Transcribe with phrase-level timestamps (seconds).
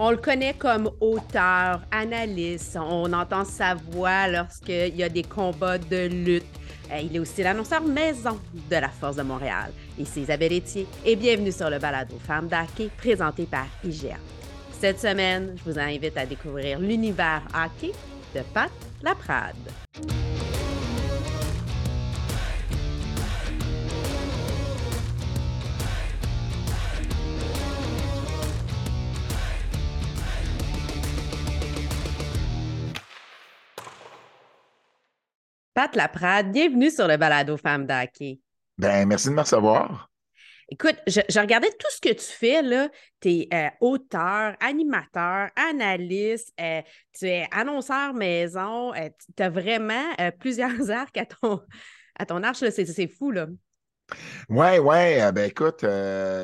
[0.00, 2.78] On le connaît comme auteur, analyste.
[2.80, 6.44] On entend sa voix lorsqu'il y a des combats de lutte.
[6.92, 8.38] Euh, il est aussi l'annonceur maison
[8.70, 9.72] de la Force de Montréal.
[9.98, 14.18] Ici Isabelle Etier et bienvenue sur le balado Femmes d'hockey présenté par IGA.
[14.70, 17.92] Cette semaine, je vous invite à découvrir l'univers hockey
[18.36, 18.70] de Pat
[19.02, 19.56] Laprade.
[35.78, 38.40] Pat Laprade, bienvenue sur le balado Femmes d'Hockey.
[38.78, 40.10] Ben, merci de me recevoir.
[40.68, 42.88] Écoute, je, regardais tout ce que tu fais, là.
[43.20, 46.82] Tu es euh, auteur, animateur, analyste, euh,
[47.16, 50.02] tu es annonceur maison, euh, tu as vraiment
[50.40, 51.60] plusieurs arcs à ton,
[52.18, 53.46] à ton arche, c'est fou, là.
[54.48, 55.32] Oui, oui.
[55.32, 55.86] Ben écoute,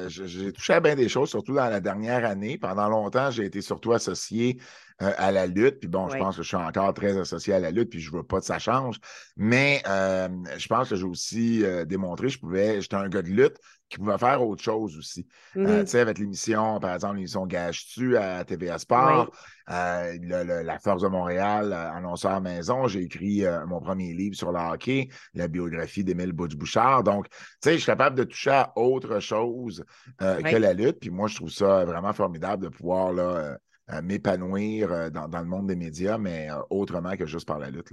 [0.07, 2.57] j'ai touché à bien des choses, surtout dans la dernière année.
[2.57, 4.60] Pendant longtemps, j'ai été surtout associé
[5.03, 5.80] euh, à la lutte.
[5.80, 8.13] Puis bon, je pense que je suis encore très associé à la lutte, puis je
[8.13, 9.01] veux pas que ça change.
[9.37, 13.29] Mais euh, je pense que j'ai aussi euh, démontré je pouvais, j'étais un gars de
[13.29, 13.57] lutte
[13.88, 15.27] qui pouvait faire autre chose aussi.
[15.57, 15.80] Mm-hmm.
[15.80, 19.33] tu sais, avec l'émission, par exemple, l'émission Gage-tu à TVA Sport,
[19.66, 25.49] la Force de Montréal, annonceur maison, j'ai écrit mon premier livre sur le hockey, la
[25.49, 27.02] biographie d'Émile Butch-Bouchard.
[27.02, 29.85] Donc, tu sais, je suis capable de toucher à autre chose
[30.18, 31.01] que la lutte.
[31.01, 33.59] Puis moi, je trouve ça vraiment formidable de pouvoir là,
[34.02, 37.93] m'épanouir euh, dans, le monde des médias, mais euh, autrement que juste par la lutte.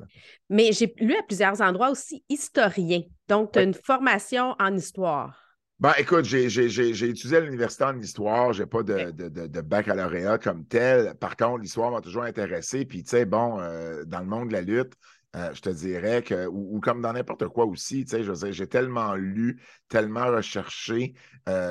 [0.50, 3.02] Mais j'ai lu à plusieurs endroits aussi historien.
[3.28, 5.38] Donc, tu as une formation en histoire.
[5.80, 11.16] Ben, écoute, j'ai étudié à l'université en histoire, j'ai pas de, de, baccalauréat comme tel.
[11.16, 12.86] Par contre, l'histoire m'a toujours intéressé.
[12.86, 14.94] Puis, tu sais, bon, euh, dans le monde de la lutte,
[15.34, 19.16] je te dirais que, ou, comme dans n'importe quoi aussi, tu sais, je j'ai tellement
[19.16, 21.14] lu, tellement recherché,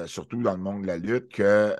[0.06, 1.74] surtout dans le monde de la lutte, que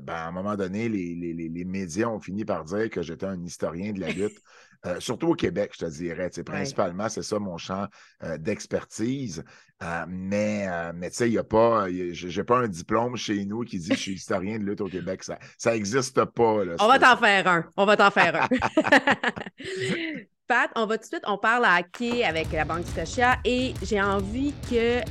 [0.00, 3.92] ben, à un moment donné, les, médias ont fini par dire que j'étais un historien
[3.92, 4.38] de la lutte.
[4.86, 6.30] Euh, surtout au Québec, je te dirais.
[6.44, 7.86] Principalement, c'est ça mon champ
[8.22, 9.42] euh, d'expertise.
[9.82, 13.62] Euh, mais mais tu sais, il n'y a pas, j'ai pas un diplôme chez nous
[13.62, 15.24] qui dit que je suis historien de lutte au Québec.
[15.24, 16.62] Ça n'existe pas.
[16.80, 17.64] on va t'en faire un.
[17.76, 18.48] On va t'en faire un.
[20.48, 23.74] Pat, on va tout de suite, on parle à hockey avec la Banque Scotia et
[23.82, 25.02] j'ai envie que,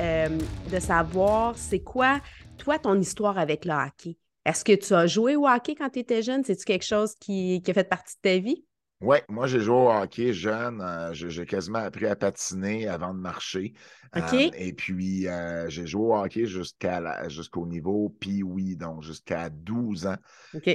[0.71, 2.19] de savoir c'est quoi,
[2.57, 4.17] toi, ton histoire avec le hockey?
[4.45, 6.43] Est-ce que tu as joué au hockey quand tu étais jeune?
[6.43, 8.65] C'est-tu quelque chose qui, qui, a fait partie de ta vie?
[8.99, 10.81] Oui, moi j'ai joué au hockey jeune.
[10.81, 13.73] Euh, j'ai quasiment appris à patiner avant de marcher.
[14.15, 20.07] Euh, et puis euh, j'ai joué au hockey jusqu'à jusqu'au niveau Pee-Wee, donc jusqu'à 12
[20.07, 20.15] ans.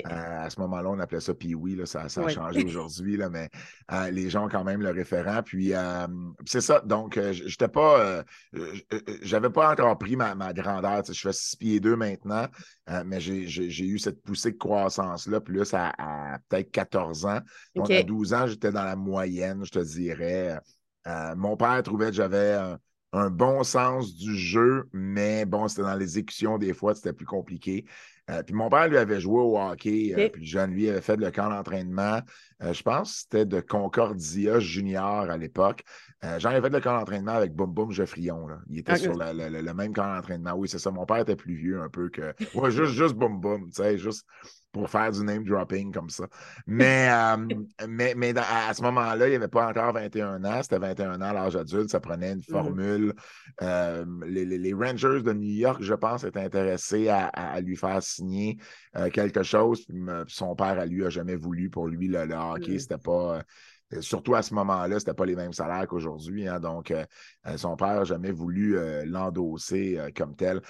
[0.05, 1.85] à ce moment-là, on appelait ça Pee-Wee.
[1.85, 3.49] Ça, ça, a changé aujourd'hui, mais
[4.13, 5.43] les gens ont quand même le référent.
[5.43, 5.73] Puis
[6.45, 6.81] c'est ça.
[6.81, 8.23] Donc, j'étais pas.
[9.23, 11.03] J'avais pas encore pris ma, ma grandeur.
[11.11, 12.47] Je fais 6 pieds 2 maintenant,
[13.05, 17.41] mais j'ai eu cette poussée de croissance-là, plus à, à peut-être 14 ans.
[17.75, 20.59] Donc, 12 ans, j'étais dans la moyenne, je te dirais.
[21.07, 22.59] Euh, mon père trouvait que j'avais
[23.13, 27.85] un, bon sens du jeu, mais bon, c'était dans l'exécution des fois, c'était plus compliqué.
[28.31, 31.17] Euh, puis mon père, lui, avait joué au hockey, euh, puis jeune, lui, avait fait
[31.17, 32.21] le camp d'entraînement.
[32.61, 35.83] je pense que c'était de Concordia Junior à l'époque.
[36.39, 38.47] J'en avais fait le camp d'entraînement avec Boum Boum Geoffrion.
[38.71, 40.53] Il était sur le, même camp d'entraînement.
[40.53, 40.93] Oui, c'est ça.
[40.93, 42.33] Mon père était plus vieux un peu que.
[42.55, 44.25] Ouais, juste, juste Boum Boum, tu sais, juste
[44.73, 46.27] pour faire du name dropping comme ça.
[46.67, 47.37] Mais, euh,
[47.89, 50.63] mais, mais à ce moment-là, il n'y avait pas encore 21 ans.
[50.63, 51.91] C'était 21 ans à l'âge adulte.
[51.91, 52.43] Ça prenait une mm.
[52.43, 53.15] formule.
[53.61, 58.57] Euh, les, Rangers de New York, je pense, étaient intéressés à, lui faire signer
[58.97, 59.87] euh, quelque chose.
[60.29, 61.69] son père, à lui, n'a jamais voulu.
[61.69, 62.79] Pour lui, le, hockey, mm.
[62.79, 63.43] c'était pas
[64.01, 66.49] Surtout à ce moment-là, ce n'était pas les mêmes salaires qu'aujourd'hui.
[66.49, 67.05] Hein, donc, euh,
[67.47, 70.61] euh, son père n'a jamais voulu euh, l'endosser comme tel.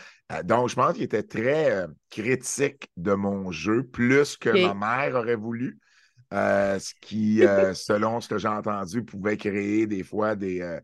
[0.44, 5.36] donc, je pense qu'il était très critique de mon jeu, plus que ma mère aurait
[5.36, 5.78] voulu.
[6.32, 7.42] ce qui,
[7.74, 10.78] selon ce que j'ai entendu, pouvait créer des fois des,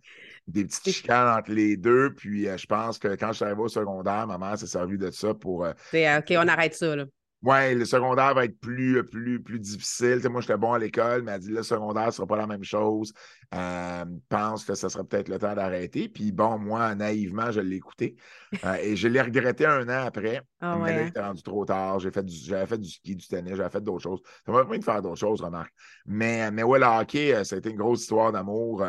[0.46, 2.14] des petites chicanes entre les deux.
[2.14, 5.10] Puis je pense que quand je suis arrivé au secondaire, ma mère s'est servie de
[5.10, 5.60] ça pour.
[5.60, 6.94] OK, on arrête ça.
[6.94, 7.04] Là.
[7.42, 10.20] Ouais, le secondaire va être plus, plus, plus difficile.
[10.28, 12.64] moi, j'étais bon à l'école, mais elle dit le secondaire ne sera pas la même
[12.64, 13.12] chose.
[13.54, 16.08] Euh, pense que ce sera peut-être le temps d'arrêter.
[16.08, 18.16] Puis bon, moi, naïvement, je l'ai écouté.
[18.64, 20.42] Euh, et je l'ai regretté un an après.
[20.60, 22.00] Ah là, il était rendu trop tard.
[22.00, 24.20] J'ai fait du, j'avais fait du ski, du tennis, j'avais fait d'autres choses.
[24.44, 25.72] Ça m'a permis de faire d'autres choses, remarque.
[26.06, 28.84] Mais, mais ouais, le hockey, euh, ça a été une grosse histoire d'amour.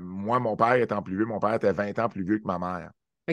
[0.00, 2.58] moi, mon père étant plus vieux, mon père était 20 ans plus vieux que ma
[2.58, 2.90] mère.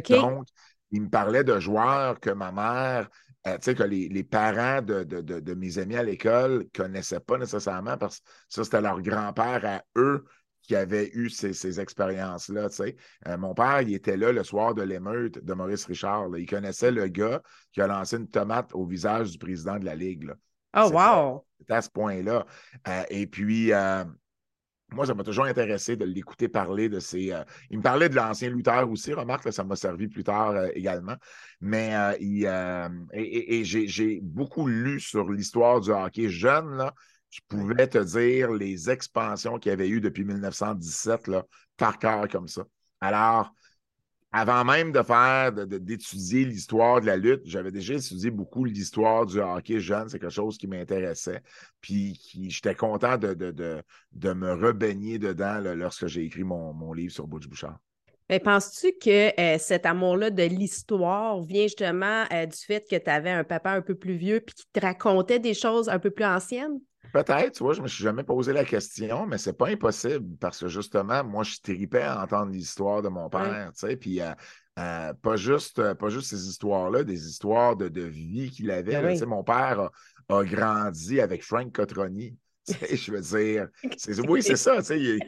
[0.09, 0.45] Donc,
[0.91, 3.09] il me parlait de joueurs que ma mère
[3.47, 7.97] euh, tu sais, que les, parents de, mes amis à l'école ne connaissaient pas nécessairement
[7.97, 10.25] parce que ça, c'était leur grand-père à eux
[10.63, 12.67] qui avait eu ces, expériences-là.
[12.81, 16.27] Euh, mon père, il était là le soir de l'émeute de Maurice Richard.
[16.37, 17.41] Il connaissait le gars
[17.71, 20.33] qui a lancé une tomate au visage du président de la Ligue.
[20.75, 21.45] Oh, wow!
[21.59, 22.45] C'était à ce point-là.
[23.09, 23.71] et puis,
[24.91, 27.33] moi, ça m'a toujours intéressé de l'écouter parler de ses.
[27.33, 30.69] Euh, il me parlait de l'ancien lutteur aussi, remarque, ça m'a servi plus tard euh,
[30.73, 31.15] également.
[31.59, 32.45] Mais euh, il,
[33.13, 36.77] et, j'ai beaucoup lu sur l'histoire du hockey jeune.
[36.77, 36.93] Là.
[37.29, 41.43] Je pouvais te dire les expansions qu'il y avait eu depuis 1917 là,
[41.75, 42.63] par cœur comme ça.
[43.01, 43.53] Alors,
[44.37, 49.39] avant même de faire, d'étudier l'histoire de la lutte, j'avais déjà étudié beaucoup l'histoire du
[49.39, 50.09] hockey jeune.
[50.09, 51.41] C'est quelque chose qui m'intéressait.
[51.81, 53.83] Puis j'étais content de,
[54.33, 57.79] me rebaigner dedans lorsque j'ai écrit mon, livre sur Butch Bouchard.
[58.29, 63.09] Mais penses-tu que euh, cet amour-là de l'histoire vient justement euh, du fait que tu
[63.09, 66.11] avais un papa un peu plus vieux puis qui te racontait des choses un peu
[66.11, 66.79] plus anciennes?
[67.13, 70.37] Peut-être, tu vois, je ne me suis jamais posé la question, mais c'est pas impossible
[70.39, 74.21] parce que justement, moi, je tripais à entendre l'histoire de mon père, tu sais, puis
[74.21, 74.31] euh,
[74.79, 79.01] euh, pas, juste, euh, pas juste ces histoires-là, des histoires de, vie qu'il avait.
[79.01, 79.89] Ben mon père
[80.29, 82.35] a, grandi avec Frank Cotroni
[82.91, 83.67] je veux dire,
[84.27, 84.79] oui, c'est ça.
[84.89, 85.19] Il,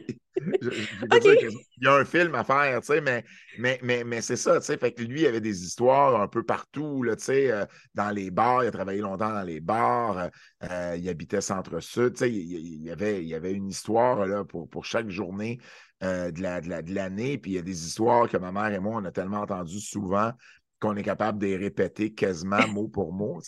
[1.81, 3.23] y a un film à faire, mais,
[3.57, 4.59] mais, mais, mais c'est ça.
[4.59, 8.63] Fait que lui, il avait des histoires un peu partout, là, euh, dans les bars.
[8.63, 10.17] Il a travaillé longtemps dans les bars.
[10.17, 10.27] Euh,
[10.69, 12.15] euh, il habitait Centre-Sud.
[12.21, 15.59] Il, il, y avait, il avait une histoire là, pour, pour chaque journée
[16.01, 17.37] de, la, de, l'année.
[17.37, 19.81] Puis il y a des histoires que ma mère et moi, on a tellement entendues
[19.81, 20.33] souvent
[20.79, 23.41] qu'on est capable de les répéter quasiment mot pour mot.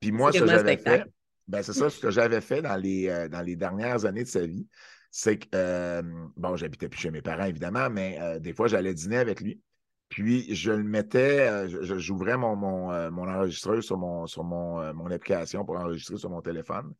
[0.00, 1.04] puis moi, ça, j'avais fait.
[1.46, 4.28] Ben, c'est ça, ce que j'avais fait dans les, euh, dans les dernières années de
[4.28, 4.66] sa vie.
[5.10, 6.02] C'est que, euh,
[6.36, 9.60] bon, j'habitais plus chez mes parents, évidemment, mais euh, des fois, j'allais dîner avec lui.
[10.08, 15.64] Puis, je le mettais, j'ouvrais mon, mon, mon, enregistreuse sur, mon, sur mon, mon application
[15.64, 16.92] pour enregistrer sur mon téléphone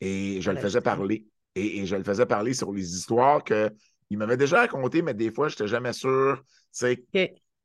[0.00, 1.26] et je le faisais parler.
[1.54, 5.48] Et, je le faisais parler sur les histoires qu'il m'avait déjà racontées, mais des fois,
[5.48, 7.04] je n'étais jamais sûr, tu sais,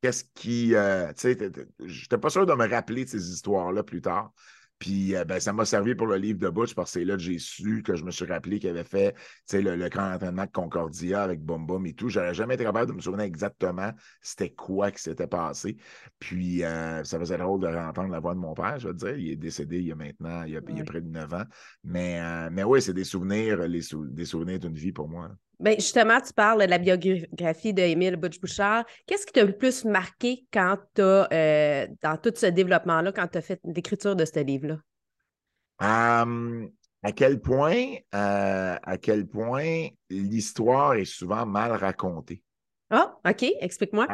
[0.00, 0.68] qu'est-ce qui.
[0.68, 0.74] tu
[1.16, 1.36] sais,
[1.84, 4.32] je n'étais pas sûr de me rappeler de ces histoires-là plus tard.
[4.78, 7.14] Puis euh, ben, ça m'a servi pour le livre de Butch parce que c'est là
[7.14, 9.14] que j'ai su que je me suis rappelé qu'il avait fait
[9.52, 12.08] le, le camp d'entraînement de Concordia avec Boom Boom et tout.
[12.08, 15.76] Je n'aurais jamais été capable de me souvenir exactement c'était quoi qui s'était passé.
[16.18, 19.16] Puis euh, ça faisait drôle de réentendre la voix de mon père, je veux dire.
[19.16, 21.44] Il est décédé il y a maintenant, il y a, près de 9 ans.
[21.84, 23.80] Mais, euh, mais oui, c'est des souvenirs, les
[24.10, 25.30] des souvenirs d'une vie pour moi.
[25.58, 28.84] Ben justement, tu parles de la biographie d'Émile Butch-Bouchard.
[29.06, 33.38] Qu'est-ce qui t'a le plus marqué quand tu euh, dans tout ce développement-là, quand tu
[33.38, 34.76] as fait l'écriture de ce livre-là?
[37.02, 42.42] à quel point, euh, à quel point l'histoire est souvent mal racontée.
[42.90, 44.08] Ah, OK, explique-moi.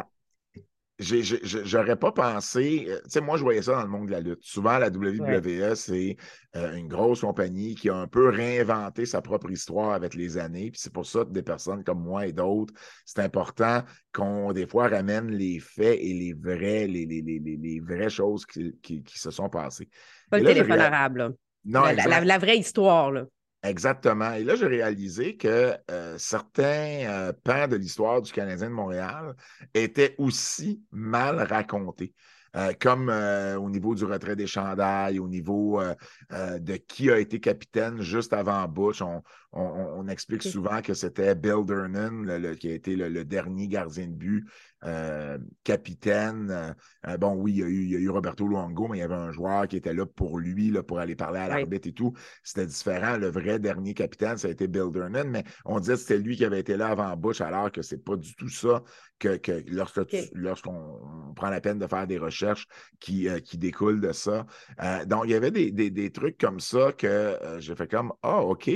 [1.03, 2.87] J'aurais pas pensé.
[2.89, 4.43] Euh, tu sais, moi, je voyais ça dans le monde de la lutte.
[4.43, 6.17] Souvent, la WWE, c'est
[6.57, 10.71] euh, une grosse compagnie qui a un peu réinventé sa propre histoire avec les années.
[10.71, 12.73] Puis c'est pour ça que des personnes comme moi et d'autres,
[13.05, 13.83] c'est important
[14.13, 18.47] qu'on, des fois, ramène les faits et les vrais, les, les, les, les vraies choses
[18.47, 19.89] qui, qui, se sont passées.
[20.31, 21.35] Pas le téléphone arabe,
[21.65, 23.25] Non, la, la, vraie histoire, là.
[23.63, 24.33] Exactement.
[24.33, 29.37] Et là, j'ai réalisé que euh, certains euh, pans de l'histoire du Canadien de Montréal
[29.73, 32.13] étaient aussi mal racontés.
[32.55, 35.81] Euh, comme au niveau du retrait des chandails, au niveau
[36.31, 39.03] de qui a été capitaine juste avant Bush.
[40.09, 42.25] Explique souvent que c'était Bill Durnan,
[42.57, 44.47] qui a été le, dernier gardien de but
[44.85, 46.51] euh, capitaine.
[46.51, 46.73] Euh,
[47.07, 49.01] euh, bon, oui, il y, a eu, il y, a eu, Roberto Luongo, mais il
[49.01, 51.89] y avait un joueur qui était là pour lui, là, pour aller parler à l'arbitre
[51.89, 52.15] et tout.
[52.43, 53.17] C'était différent.
[53.17, 56.37] Le vrai dernier capitaine, ça a été Bill Durnan, mais on disait que c'était lui
[56.37, 58.83] qui avait été là avant Bush, alors que c'est pas du tout ça
[59.19, 59.63] que, que
[60.35, 62.67] lorsqu'on prend la peine de faire des recherches
[62.99, 64.47] qui, qui découlent de ça.
[65.07, 68.53] donc, il y avait des, des, trucs comme ça que j'ai fait comme Ah, oh,
[68.53, 68.69] OK.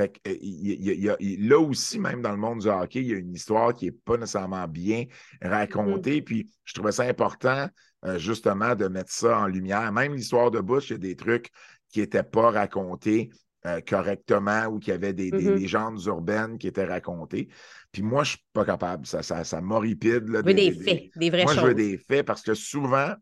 [0.00, 3.34] Fait que, euh, là aussi, même dans le monde du hockey, il y a une
[3.34, 5.04] histoire qui n'est pas nécessairement bien
[5.42, 6.20] racontée.
[6.20, 6.24] Mm-hmm.
[6.24, 7.68] Puis je trouvais ça important,
[8.06, 9.92] euh, justement, de mettre ça en lumière.
[9.92, 11.50] Même l'histoire de Bush, il y a des trucs
[11.90, 13.28] qui n'étaient pas racontés
[13.66, 15.54] euh, correctement ou qui avaient des, mm-hmm.
[15.56, 17.48] légendes urbaines qui étaient racontées.
[17.92, 19.04] Puis moi, je ne suis pas capable.
[19.04, 20.24] Ça, ça, ça m'horripide.
[20.24, 21.62] Des, des, faits, des vraies moi, choses.
[21.62, 23.12] Moi, je veux des faits parce que souvent,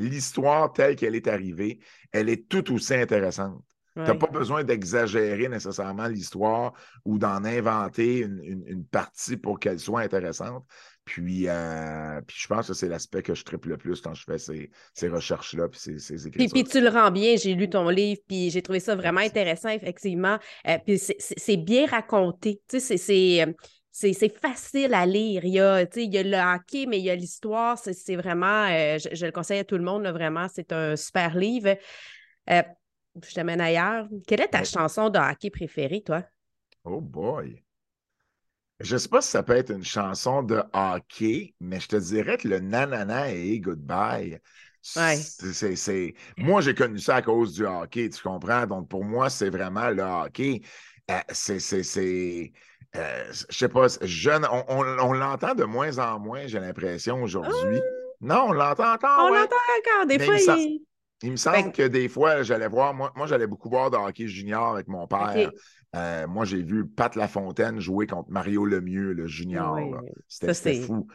[0.00, 1.78] l'histoire telle qu'elle est arrivée,
[2.10, 3.62] elle est tout aussi intéressante.
[3.96, 6.72] Tu n'as pas besoin d'exagérer nécessairement l'histoire
[7.04, 10.64] ou d'en inventer une, partie pour qu'elle soit intéressante.
[11.04, 14.24] Puis, euh, puis je pense que c'est l'aspect que je triple le plus quand je
[14.24, 16.52] fais ces, recherches-là puis ces, écritures.
[16.52, 19.68] Puis, tu le rends bien, j'ai lu ton livre, puis j'ai trouvé ça vraiment intéressant,
[19.68, 20.38] effectivement.
[20.66, 22.60] Euh, puis c'est bien raconté.
[22.68, 23.52] Tu sais, euh,
[23.92, 25.44] c'est c'est facile à lire.
[25.44, 27.78] Il y a, le hockey, mais il y a l'histoire.
[27.78, 31.76] C'est vraiment, je, le conseille à tout le monde, vraiment, c'est un super livre
[33.22, 34.08] je t'amène ailleurs.
[34.26, 36.24] Quelle est ta chanson de hockey préférée, toi?
[36.84, 37.62] Oh boy!
[38.80, 41.96] Je ne sais pas si ça peut être une chanson de hockey, mais je te
[41.96, 44.40] dirais que le Nanana et Goodbye
[44.82, 48.66] C'est, Moi, j'ai connu ça à cause du hockey, tu comprends?
[48.66, 50.62] Donc, pour moi, c'est vraiment le hockey.
[51.10, 51.60] Euh, c'est.
[51.60, 52.52] c'est,
[52.96, 57.78] euh, je sais pas, jeune, on, l'entend de moins en moins, j'ai l'impression, aujourd'hui.
[57.78, 58.04] Ah!
[58.20, 59.18] Non, on l'entend encore.
[59.20, 60.06] On l'entend encore.
[60.06, 60.80] Des fois, il...
[61.24, 61.32] il...
[61.32, 64.74] me semble que des fois, j'allais voir, moi, moi j'allais beaucoup voir de hockey junior
[64.74, 65.50] avec mon père.
[65.94, 69.78] Euh, moi, j'ai vu Pat Lafontaine jouer contre Mario Lemieux, le junior.
[70.26, 71.06] C'était fou.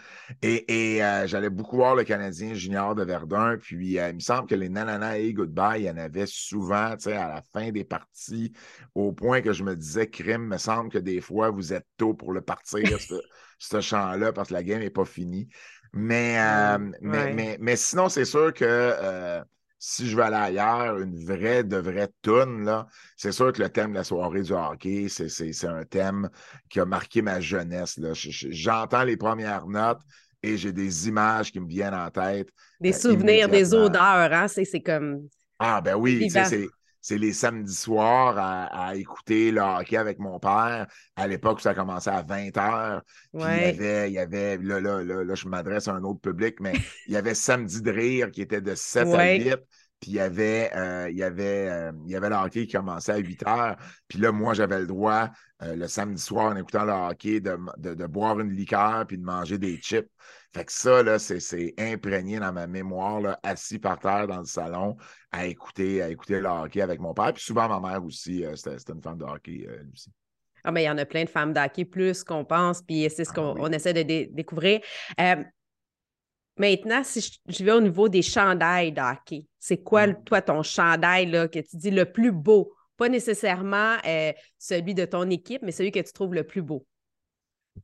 [0.41, 3.57] Et, euh, j'allais beaucoup voir le Canadien junior de Verdun.
[3.57, 6.95] Puis, euh, il me semble que les nanana et goodbye, il y en avait souvent
[6.95, 8.53] à la fin des parties,
[8.95, 12.13] au point que je me disais, crime, me semble que des fois, vous êtes tôt
[12.13, 12.97] pour le partir,
[13.59, 15.49] ce, chant-là, parce que la game n'est pas finie.
[15.91, 16.37] Mais,
[17.01, 19.43] mais, mais, sinon, c'est sûr que
[19.79, 23.69] si je vais aller ailleurs, une vraie, de vraie toune, là, c'est sûr que le
[23.69, 26.29] thème de la soirée du hockey, c'est un thème
[26.69, 27.97] qui a marqué ma jeunesse.
[28.13, 30.01] J'entends les premières notes
[30.43, 32.49] et j'ai des images qui me viennent en tête.
[32.81, 34.47] Des euh, souvenirs, des odeurs, hein?
[34.47, 35.27] C'est comme.
[35.57, 36.67] Ah, ben oui, c'est
[37.09, 40.87] les samedis soirs à, écouter le hockey avec mon père.
[41.15, 43.01] À l'époque, ça commençait à 20 h.
[43.33, 46.57] il y avait, il y avait là, là, là, je m'adresse à un autre public,
[46.59, 46.73] mais
[47.07, 49.57] il y avait Samedi de rire qui était de 7 à 8.
[49.99, 52.73] Puis il y avait, euh, il y avait, euh, il y avait le hockey qui
[52.73, 53.75] commençait à 8 heures.
[54.07, 55.29] Puis là, moi, j'avais le droit,
[55.61, 59.23] euh, le samedi soir, en écoutant le hockey, de, de, boire une liqueur puis de
[59.23, 60.09] manger des chips.
[60.53, 64.45] Fait que ça, là, c'est imprégné dans ma mémoire, là, assis par terre dans le
[64.45, 64.97] salon,
[65.31, 67.33] à écouter, à écouter le hockey avec mon père.
[67.33, 70.11] Puis souvent, ma mère aussi, c'était une femme de hockey, aussi.
[70.63, 73.07] Ah, mais il y en a plein de femmes de hockey plus qu'on pense, puis
[73.09, 74.01] c'est ce ah qu'on essaie de
[74.33, 74.81] découvrir.
[76.59, 80.23] Maintenant, si je, vais au niveau des chandails de hockey, c'est quoi, mm.
[80.25, 82.73] toi, ton chandail là, que tu dis le plus beau?
[82.97, 86.85] Pas nécessairement euh, celui de ton équipe, mais celui que tu trouves le plus beau.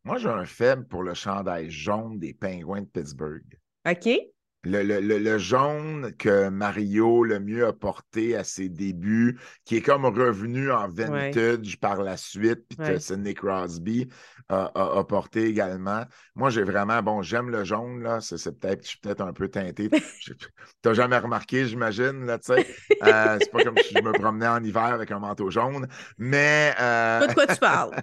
[0.04, 3.60] Moi, j'ai un faible pour le chandail jaune des Pingouins de Pittsburgh.
[3.88, 4.35] OK.
[4.66, 10.72] Le, jaune que Mario le mieux a porté à ses débuts, qui est comme revenu
[10.72, 14.10] en vintage par la suite, puis que Sidney Crosby
[14.50, 16.04] a, porté également.
[16.36, 19.48] Moi, j'ai vraiment, bon, j'aime le jaune, là, c'est peut-être, je suis peut-être un peu
[19.48, 19.90] teinté.
[20.26, 22.68] Tu n'as jamais remarqué, j'imagine, là, tu sais.
[23.04, 26.74] Euh, c'est pas comme si je me promenais en hiver avec un manteau jaune, mais...
[26.80, 27.28] Euh...
[27.28, 27.96] de quoi tu parles.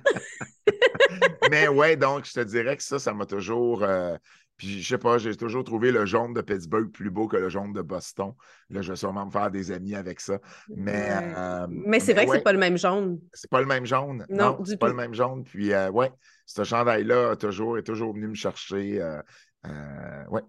[1.51, 3.83] mais ouais, donc, je te dirais que ça, ça m'a toujours...
[3.83, 4.17] Euh,
[4.63, 7.49] puis, je sais pas, j'ai toujours trouvé le jaune de Pittsburgh plus beau que le
[7.49, 8.33] jaune de Boston.
[8.71, 10.39] Là, je vais sûrement me faire des amis avec ça.
[10.69, 13.19] Mais, euh, mais c'est vrai que c'est pas le même jaune.
[13.33, 14.25] C'est pas le même jaune.
[14.29, 15.43] Non, c'est pas le même jaune.
[15.43, 16.13] Puis, euh, ouais,
[16.47, 19.03] ce chandail-là toujours, est toujours venu me chercher.
[19.03, 20.43] Euh, ouais.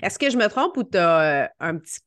[0.00, 2.00] Est-ce que je me trompe ou tu as un petit,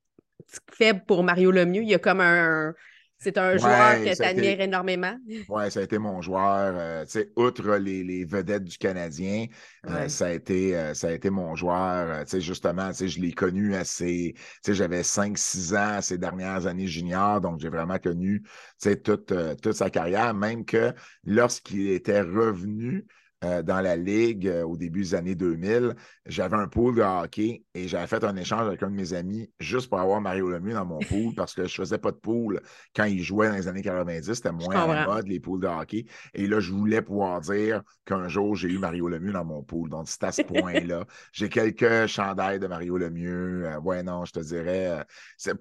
[0.47, 1.83] petit, faible pour Mario Lemieux?
[1.83, 2.73] Il y a comme un,
[3.19, 5.17] c'est un joueur que tu admires énormément.
[5.49, 6.75] Oui, ça a été mon joueur.
[6.77, 9.47] Euh, sais, outre les, vedettes du Canadien,
[9.89, 12.25] euh, ça, a été, euh, ça a été mon joueur.
[12.39, 14.35] justement, je l'ai connu assez.
[14.67, 18.43] J'avais 5-6 ans ces dernières années junior, donc j'ai vraiment connu
[18.81, 20.93] toute, toute sa carrière, même que
[21.25, 23.05] lorsqu'il était revenu,
[23.43, 25.93] euh, dans la ligue euh, au début des années 2000.
[26.25, 29.47] J'avais un pool de hockey et j'avais fait un échange avec un de mes amis
[29.59, 32.17] juste pour avoir Mario Lemieux dans mon pool parce que je ne faisais pas de
[32.17, 32.59] pool
[32.95, 34.33] quand il jouait dans les années 90.
[34.33, 36.05] C'était moins à la mode, les pools de hockey.
[36.33, 39.91] Et là, je voulais pouvoir dire qu'un jour, j'ai eu Mario Lemieux dans mon pool.
[39.91, 41.05] Donc, c'est à ce point-là.
[41.31, 43.67] j'ai quelques chandails de Mario Lemieux.
[43.67, 45.05] Euh, ouais, non, je te dirais.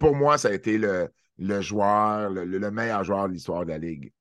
[0.00, 3.78] pour moi, ça a été le, le joueur, le, meilleur joueur de l'histoire de la
[3.78, 4.14] Ligue.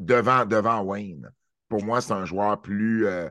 [0.00, 1.30] devant, devant Wayne
[1.68, 3.06] pour moi, c'est un joueur plus.
[3.06, 3.28] Euh,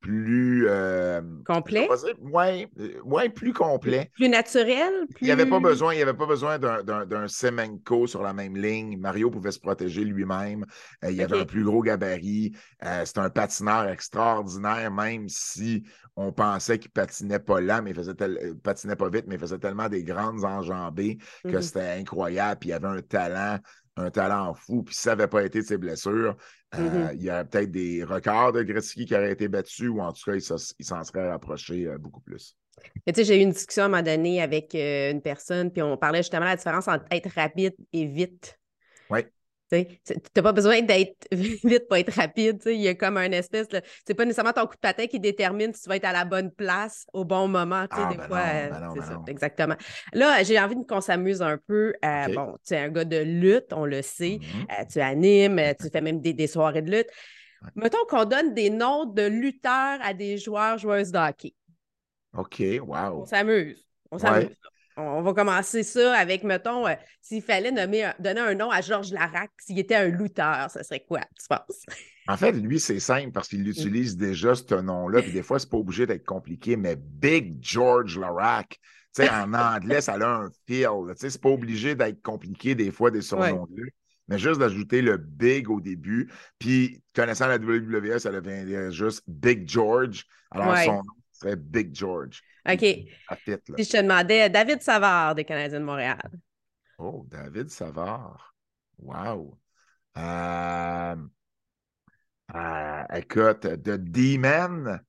[0.00, 0.66] plus.
[0.68, 1.88] Euh, complet?
[2.20, 4.12] Oui, euh, ouais, plus complet.
[4.14, 4.92] Plus naturel?
[5.20, 8.96] Il n'y avait pas besoin, il avait pas besoin d'un Semenko sur la même ligne.
[8.96, 10.64] Mario pouvait se protéger lui-même.
[11.02, 12.52] il y avait un plus gros gabarit.
[12.80, 15.82] c'est un patineur extraordinaire, même si
[16.14, 18.14] on pensait qu'il patinait pas là, mais il faisait
[18.62, 21.62] patinait pas vite, mais il faisait tellement des grandes enjambées que mm-hmm.
[21.62, 22.60] c'était incroyable.
[22.60, 23.58] Puis il avait un talent
[23.98, 24.82] un talent fou.
[24.82, 26.36] Puis si ça n'avait pas été de ses blessures,
[26.74, 27.14] euh, mm-hmm.
[27.14, 30.30] il y aurait peut-être des records de Gretzky qui auraient été battus ou en tout
[30.30, 30.42] cas, il
[30.84, 32.56] s'en serait rapproché euh, beaucoup plus.
[33.06, 35.82] Tu sais, j'ai eu une discussion à un moment donné avec euh, une personne, puis
[35.82, 38.58] on parlait justement de la différence entre être rapide et vite.
[39.10, 39.20] Oui.
[39.70, 39.86] Tu
[40.36, 42.62] n'as pas besoin d'être vite pour être rapide.
[42.66, 43.66] Il y a comme un espèce.
[44.06, 46.24] C'est pas nécessairement ton coup de patin qui détermine si tu vas être à la
[46.24, 47.86] bonne place au bon moment.
[47.90, 49.76] Ah, des ben fois, euh, ben c'est ben ça, exactement.
[50.12, 51.92] Là, j'ai envie qu'on s'amuse un peu.
[52.04, 54.38] Euh, bon, tu es un gars de lutte, on le sait.
[54.40, 54.80] Mm-hmm.
[54.80, 57.10] Euh, tu animes, tu fais même des, soirées de lutte.
[57.74, 61.54] Mettons qu'on donne des noms de lutteurs à des joueurs, joueuses de hockey.
[62.36, 63.22] OK, wow.
[63.22, 63.84] On s'amuse.
[64.10, 64.54] On s'amuse
[64.98, 69.12] on va commencer ça avec, mettons, euh, s'il fallait nommer, donner un nom à Georges
[69.12, 71.84] Larac, s'il était un lutteur, ce serait quoi, tu penses?
[72.26, 75.70] En fait, lui, c'est simple parce qu'il utilise déjà ce nom-là, puis des fois, c'est
[75.70, 78.78] pas obligé d'être compliqué, mais Big George Larac,
[79.12, 80.88] sais, en anglais, ça a un feel.
[81.10, 83.82] Tu sais, c'est pas obligé d'être compliqué des fois, des surnoms de
[84.30, 86.30] mais juste d'ajouter le big au début.
[86.58, 90.26] Puis, connaissant la WWE, ça devient juste Big George.
[90.50, 91.02] Alors, son nom
[91.38, 92.42] serait Big George.
[92.68, 92.80] OK.
[92.80, 93.08] si
[93.46, 96.30] je te demandais David Savard des Canadiens de Montréal.
[96.98, 98.54] Oh, David Savard.
[98.98, 99.56] Wow.
[100.16, 101.16] Euh,
[102.54, 105.00] euh, écoute, de D-Man,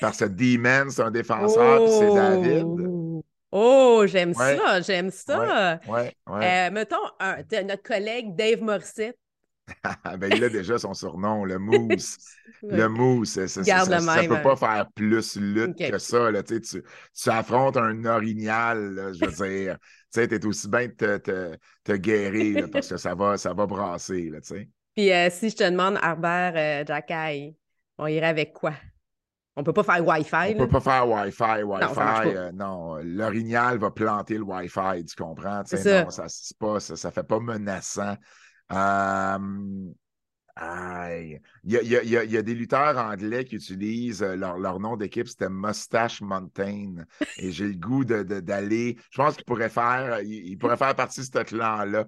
[0.00, 2.64] parce que D-Man, c'est un défenseur, puis c'est David.
[2.66, 5.78] Oh, oh j'aime ça, j'aime ça.
[5.86, 6.96] Ouais, ouais, euh, mettons,
[7.64, 9.18] notre collègue Dave Morissette.
[10.18, 12.18] Ben, il a déjà son surnom, le Mousse.
[12.62, 13.46] le Mousse.
[13.46, 14.56] Ça ne peut pas hein.
[14.56, 16.30] faire plus lutte que ça.
[16.30, 16.82] Là, tu, tu,
[17.26, 19.78] affrontes un orignal, je veux dire.
[20.12, 23.66] tu es aussi bien de te, te, te guérir parce que ça va, ça va
[23.66, 24.30] brasser.
[24.30, 24.38] Là,
[24.94, 27.50] Puis euh, si je te demande, Harbert euh,
[27.98, 28.72] on irait avec quoi?
[29.56, 30.54] On ne peut pas faire Wi-Fi.
[30.54, 31.62] On ne peut pas faire Wi-Fi.
[31.62, 32.96] Wi-Fi, non.
[32.96, 35.62] Euh, l'orignal va planter le Wi-Fi, tu comprends?
[35.64, 36.04] Ça.
[36.04, 38.16] Non, ça ne fait pas menaçant.
[38.70, 39.94] Il,
[41.64, 47.04] y a, des lutteurs anglais qui utilisent euh, leur, nom d'équipe, c'était Mustache Mountain.
[47.38, 48.96] Et j'ai le goût d'aller.
[49.10, 50.20] je pense qu'il pourrait faire,
[50.78, 52.06] faire partie de ce clan-là.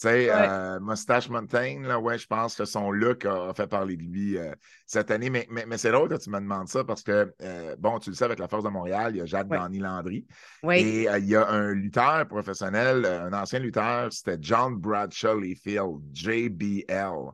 [0.00, 3.98] Tu sais, euh, Mustache Mountain, là, ouais, je pense que son look a, fait parler
[3.98, 4.38] de lui
[4.86, 5.28] cette année.
[5.28, 7.34] Mais, mais, c'est drôle que tu me demandes ça parce que,
[7.78, 9.78] bon, tu le sais, avec la Force de Montréal, il y a Jacques ouais.
[9.78, 10.26] Landry.
[10.72, 17.32] Et il y a un lutteur professionnel, un ancien lutteur, c'était John Bradshaw Leafield, JBL.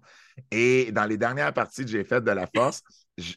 [0.51, 2.83] Et dans les dernières parties que j'ai faites de la force,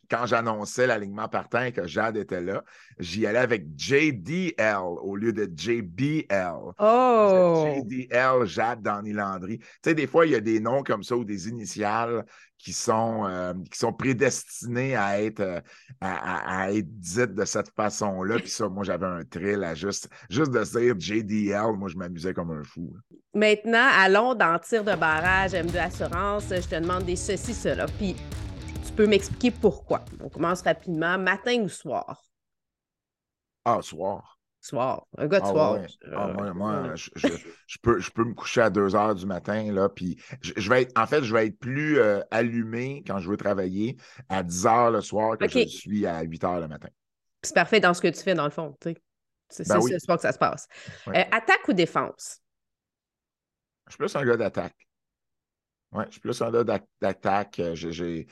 [0.09, 2.63] quand j'annonçais l'alignement partant et que Jade était là,
[3.00, 6.74] j'y allais avec JDL au lieu de JBL.
[6.77, 7.65] Oh!
[7.65, 9.59] JDL, Jade Danny Landry.
[9.59, 12.25] Tu sais, des fois, il y a des noms comme ça ou des initiales
[12.57, 15.62] qui sont, euh, qui sont prédestinés à être, euh,
[16.01, 18.38] à, être dites de cette façon-là.
[18.39, 21.77] Puis ça, moi, j'avais un thrill à juste, juste de dire JDL.
[21.77, 22.93] Moi, je m'amusais comme un fou.
[23.33, 26.50] Maintenant, allons dans tir de barrage, M2 Assurance.
[26.50, 27.86] Je te demande des ceci, cela.
[27.98, 28.17] Puis
[28.99, 30.03] peux m'expliquer pourquoi.
[30.19, 31.17] On commence rapidement.
[31.17, 32.21] Matin ou soir?
[33.63, 34.38] Ah, soir.
[34.59, 35.07] Soir.
[35.17, 35.79] Un gars de ah soir.
[36.13, 40.21] Ah, moi, je, peux, je peux me coucher à 2 heures du matin, là, puis
[40.41, 43.95] je, vais être, en fait, je vais être plus euh, allumé quand je veux travailler
[44.27, 46.89] à 10 heures le soir que je suis à 8 heures le matin.
[47.41, 48.75] C'est parfait dans ce que tu fais, dans le fond.
[49.47, 50.67] C'est ben ce soir que ça se passe.
[51.07, 52.41] Euh, attaque ou défense?
[53.88, 54.88] Je suis plus un gars d'attaque.
[55.91, 56.63] Oui, je suis plus un gars
[57.02, 57.60] d'attaque.
[57.60, 58.25] Euh, je,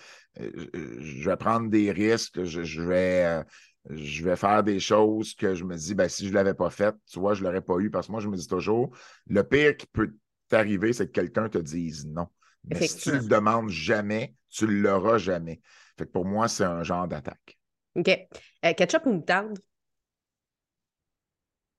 [1.25, 2.43] vais prendre des risques.
[2.43, 3.43] Je, vais
[3.89, 6.69] je vais faire des choses que je me dis, ben, si je ne l'avais pas
[6.69, 8.95] fait, tu vois, je ne l'aurais pas eu parce que moi, je me dis toujours,
[9.27, 10.13] le pire qui peut
[10.49, 12.27] t'arriver, c'est que quelqu'un te dise non.
[12.65, 15.61] Mais si tu ne le demandes jamais, tu ne l'auras jamais.
[15.97, 17.57] Fait que pour moi, c'est un genre d'attaque.
[17.95, 18.09] OK.
[18.09, 19.57] Euh, ketchup ou moutarde?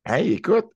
[0.04, 0.72] Hey, écoute,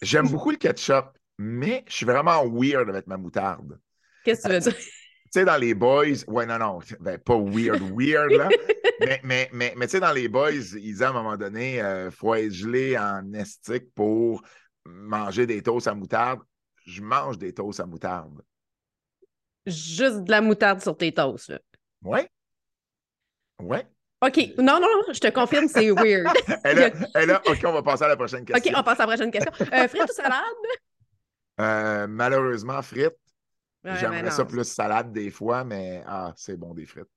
[0.00, 1.06] j'aime beaucoup le ketchup,
[1.38, 3.80] mais je suis vraiment weird avec ma moutarde.
[4.24, 4.76] Qu'est-ce que tu veux dire?
[4.76, 8.48] Tu sais, dans les boys, ouais, non, non, ben, pas weird, weird, là.
[9.00, 11.76] mais, mais, mais, mais tu sais, dans les boys, ils disaient à un moment donné,
[11.76, 14.42] il euh, faut être gelé en estique pour
[14.84, 16.40] manger des toasts à moutarde.
[16.84, 18.42] Je mange des toasts à moutarde.
[19.66, 21.60] Juste de la moutarde sur tes toasts, là.
[22.02, 22.28] Ouais.
[23.62, 23.86] Ouais.
[24.22, 24.36] OK.
[24.58, 26.26] Non, non, non, je te confirme, c'est weird.
[26.64, 28.72] elle, là, OK, on va passer à la prochaine question.
[28.72, 29.52] OK, on passe à la prochaine question.
[29.60, 30.42] Euh, frites ou salade?
[31.60, 33.16] Euh, malheureusement, frites.
[33.84, 37.08] J'aimerais ça plus salade des fois, mais ah, c'est bon des frites.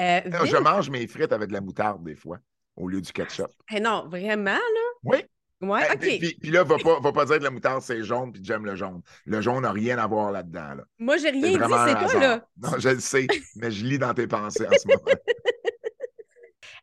[0.00, 2.38] Euh, je mange mes frites avec de la moutarde des fois,
[2.76, 3.50] au lieu du ketchup.
[3.72, 4.90] Eh non, vraiment, là?
[5.04, 5.18] Oui.
[5.60, 5.98] Ouais, OK.
[5.98, 8.66] Puis, puis, là, va pas, va pas dire que la moutarde, c'est jaune, puis j'aime
[8.66, 9.00] le jaune.
[9.24, 10.74] Le jaune n'a rien à voir là-dedans.
[10.74, 10.84] Là.
[10.98, 12.46] Moi, j'ai rien dit, c'est quoi, là?
[12.56, 15.18] Non, je le sais, mais je lis dans tes pensées en ce moment.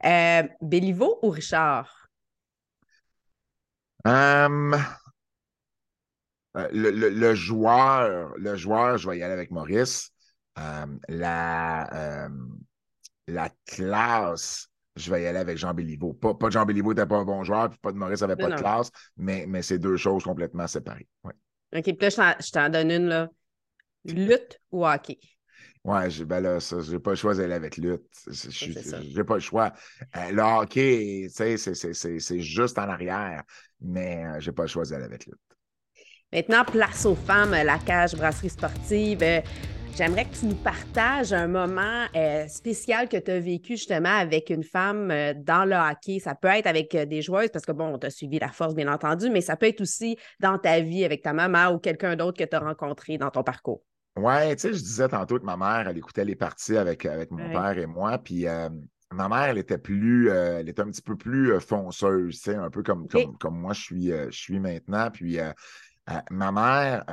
[0.03, 2.10] Euh, Béliveau ou Richard?
[4.03, 4.75] Um,
[6.57, 10.11] euh, le, joueur, le joueur, je vais y aller avec Maurice.
[10.59, 12.29] Euh, la, euh,
[13.27, 16.13] la classe, je vais y aller avec Jean Béliveau.
[16.13, 18.49] Pas, pas Jean Béliveau n'était pas un bon joueur, puis pas de Maurice n'avait pas
[18.49, 21.07] de classe, mais, mais c'est deux choses complètement séparées.
[21.23, 21.33] Ouais.
[21.73, 23.29] OK, puis là, je t'en donne une, là.
[24.03, 25.19] Lutte ou hockey?
[25.83, 28.03] Ouais, ben là, j'ai pas le choix d'aller avec lutte.
[28.29, 29.71] J'ai pas le choix.
[30.13, 33.43] le hockey, c'est juste en arrière,
[33.79, 35.39] mais j'ai pas le choix d'aller avec lutte.
[36.33, 39.21] Maintenant, place aux femmes, la cage brasserie sportive.
[39.21, 39.41] Euh,
[39.97, 44.49] j'aimerais que tu nous partages un moment euh, spécial que tu as vécu justement avec
[44.49, 46.19] une femme euh, dans le hockey.
[46.19, 48.87] Ça peut être avec des joueuses, parce que bon, tu as suivi la force, bien
[48.87, 52.37] entendu, mais ça peut être aussi dans ta vie avec ta maman ou quelqu'un d'autre
[52.37, 53.83] que tu as rencontré dans ton parcours.
[54.15, 57.29] Oui, tu sais, je disais tantôt que ma mère, elle écoutait les parties avec, avec
[57.29, 58.17] mon père et moi.
[58.17, 58.45] Puis
[59.11, 63.09] ma mère, elle était plus, elle était un petit peu plus fonceuse, un peu comme,
[63.09, 65.09] comme, comme, moi je suis, je suis maintenant.
[65.11, 65.37] Puis
[66.29, 67.05] ma mère,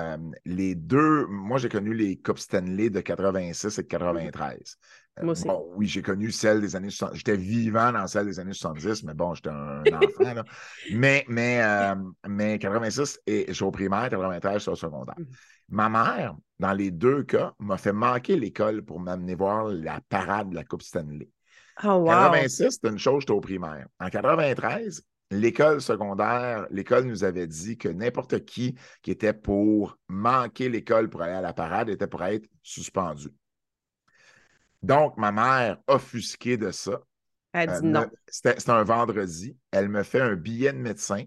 [0.44, 4.79] les deux, moi j'ai connu les Coupes Stanley de 86 et de 93.
[5.20, 5.48] Moi aussi.
[5.48, 7.18] Bon, oui, j'ai connu celle des années 70.
[7.18, 10.35] J'étais vivant dans celle des années 70, mais bon, j'étais un enfant.
[10.35, 10.44] Là.
[10.92, 11.61] Mais, mais,
[12.27, 15.16] mais 86, et je suis au primaire, 93, je suis au secondaire.
[15.18, 15.24] Mmh.
[15.70, 20.51] Ma mère, dans les deux cas, m'a fait manquer l'école pour m'amener voir la parade
[20.51, 21.29] de la Coupe Stanley.
[21.85, 22.07] Oh, wow.
[22.07, 23.87] 86, c'était une chose, j'étais au primaire.
[24.01, 30.69] En 93, l'école secondaire, l'école nous avait dit que n'importe qui qui était pour manquer
[30.69, 33.29] l'école pour aller à la parade était pour être suspendu.
[34.83, 37.01] Donc, ma mère, offusquée de ça,
[37.53, 38.07] elle dit non.
[38.29, 39.57] C'était un vendredi.
[39.71, 41.25] Elle me fait un billet de médecin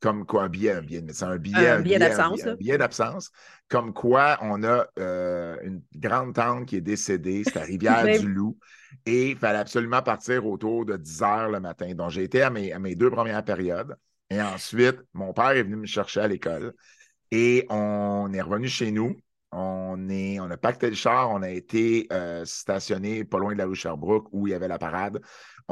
[0.00, 2.46] comme quoi, un billet, un billet de médecin, un billet, un billet d'absence.
[2.46, 3.30] Un billet, d'absence,
[3.68, 8.58] comme quoi on a euh, une grande tante qui est décédée, c'est à Rivière-du-Loup,
[9.06, 11.94] et il fallait absolument partir autour de 10 heures le matin.
[11.94, 13.96] Donc, j'ai été à mes, à mes deux premières périodes,
[14.30, 16.74] et ensuite, mon père est venu me chercher à l'école,
[17.30, 19.16] et on est revenu chez nous.
[19.52, 23.58] On, est, on a pacté le char, on a été euh, stationné pas loin de
[23.58, 25.20] la rue Sherbrooke où il y avait la parade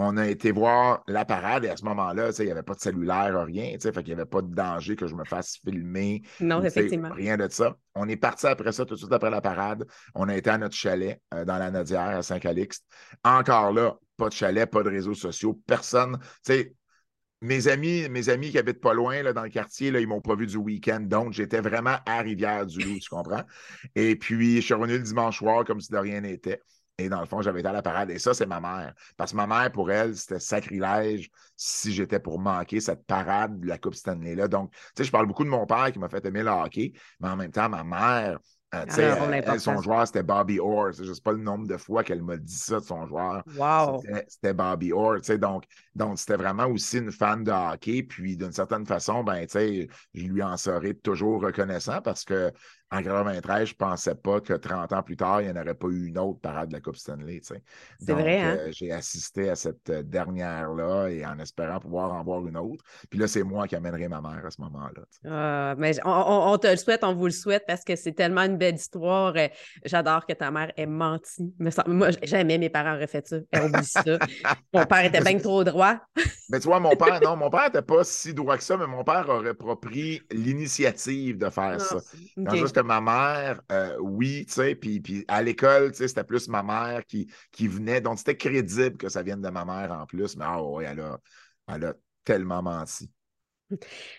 [0.00, 2.78] on a été voir la parade et à ce moment-là, il n'y avait pas de
[2.78, 3.76] cellulaire, rien.
[3.80, 6.22] Fait qu'il n'y avait pas de danger que je me fasse filmer.
[6.38, 7.10] Non, effectivement.
[7.10, 7.74] Rien de ça.
[7.96, 9.84] On est parti après ça, tout de suite après la parade.
[10.14, 12.84] On a été à notre chalet euh, dans la Nodière à Saint-Calixte.
[13.24, 16.16] Encore là, pas de chalet, pas de réseaux sociaux, personne.
[17.40, 20.46] Mes amis, mes amis qui habitent pas loin dans le quartier, ils m'ont pas vu
[20.46, 21.01] du week-end.
[21.01, 23.44] Donc, j'étais vraiment à Rivière-du-Loup, tu comprends?
[23.94, 26.61] Et puis, je suis revenu le dimanche soir comme si de rien n'était.
[27.01, 28.11] Et dans le fond, j'avais été à la parade.
[28.11, 28.92] Et ça, c'est ma mère.
[29.16, 33.68] Parce que ma mère, pour elle, c'était sacrilège si j'étais pour manquer cette parade de
[33.68, 34.48] la Coupe Stanley-là.
[34.48, 36.92] Donc, tu sais, je parle beaucoup de mon père qui m'a fait aimer le hockey,
[37.20, 38.40] mais en même temps, ma mère,
[38.74, 40.92] euh, son joueur, c'était Bobby Orr.
[40.92, 43.42] Je ne sais pas le nombre de fois qu'elle m'a dit ça de son joueur.
[43.57, 44.02] Wow.
[44.28, 45.20] C'était Bobby Orr.
[45.38, 48.02] Donc, donc c'était vraiment aussi une fan de hockey.
[48.02, 52.52] Puis, d'une certaine façon, ben, je lui en serai toujours reconnaissant parce que
[52.90, 55.74] en 93, je ne pensais pas que 30 ans plus tard, il n'y en aurait
[55.74, 57.40] pas eu une autre parade de la Coupe Stanley.
[57.42, 58.57] C'est vrai, hein?
[58.59, 62.83] Euh, j'ai assisté à cette euh, dernière-là et en espérant pouvoir en voir une autre.
[63.11, 65.03] Puis là, c'est moi qui amènerai ma mère à ce moment-là.
[65.27, 68.57] Ah, mais on, te le souhaite, on vous le souhaite parce que c'est tellement une
[68.57, 69.35] belle histoire.
[69.37, 69.48] Euh,
[69.85, 71.53] j'adore que ta mère ait menti.
[71.87, 73.37] Moi, jamais mes parents auraient fait ça.
[73.53, 74.03] Elle oublie ça.
[74.72, 75.96] mon père était bien trop droit.
[76.48, 78.87] mais tu vois, mon père, non, mon père n'était pas si droit que ça, mais
[78.87, 81.98] mon père aurait pas pris l'initiative de faire ah, ça
[82.80, 86.62] ma mère, euh, oui, tu sais, puis, puis à l'école, tu sais, c'était plus ma
[86.62, 88.00] mère qui, qui venait.
[88.00, 91.00] Donc, c'était crédible que ça vienne de ma mère en plus, mais ah oui, elle
[91.00, 91.18] a,
[91.68, 93.10] elle a tellement menti.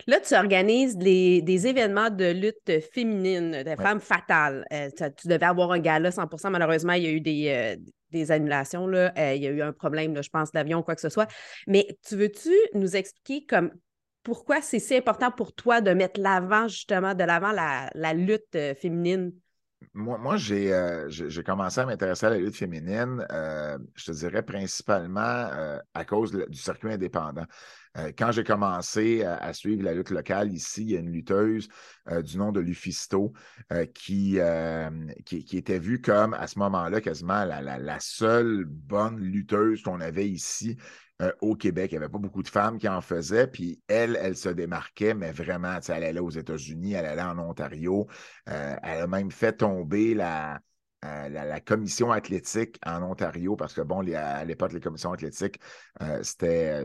[0.06, 4.64] Là, tu organises des événements de lutte féminine, des femmes fatales.
[4.72, 7.76] Euh, tu, devais avoir un gala 100% Malheureusement, il y a eu des, euh,
[8.12, 8.86] des annulations.
[8.86, 9.12] Là.
[9.34, 11.28] il y a eu un problème, je pense, d'avion ou quoi que ce soit.
[11.66, 13.72] Mais tu veux-tu nous expliquer comme
[14.24, 18.76] pourquoi c'est si important pour toi de mettre l'avant, justement, de l'avant la, lutte euh,
[18.76, 19.34] féminine?
[19.94, 25.50] Moi, euh, j'ai commencé à m'intéresser à la lutte féminine, euh, je te dirais principalement
[25.94, 27.46] à cause du circuit indépendant.
[28.18, 31.68] Quand j'ai commencé à, suivre la lutte locale ici, il y a une lutteuse
[32.24, 33.34] du nom de Lufisto
[33.94, 34.40] qui,
[35.26, 40.30] qui, était vue comme, à ce moment-là, quasiment la, la seule bonne lutteuse qu'on avait
[40.30, 40.78] ici
[41.22, 41.92] euh, au Québec.
[41.92, 43.48] Il n'y avait pas beaucoup de femmes qui en faisaient.
[43.48, 48.08] Puis elle, elle se démarquait, mais vraiment, elle allait aux États-Unis, elle allait en Ontario.
[48.48, 50.62] Euh, elle a même fait tomber la,
[51.06, 55.60] euh, la, commission athlétique en Ontario, parce que, bon, à l'époque, les commissions athlétiques,
[56.22, 56.84] c'était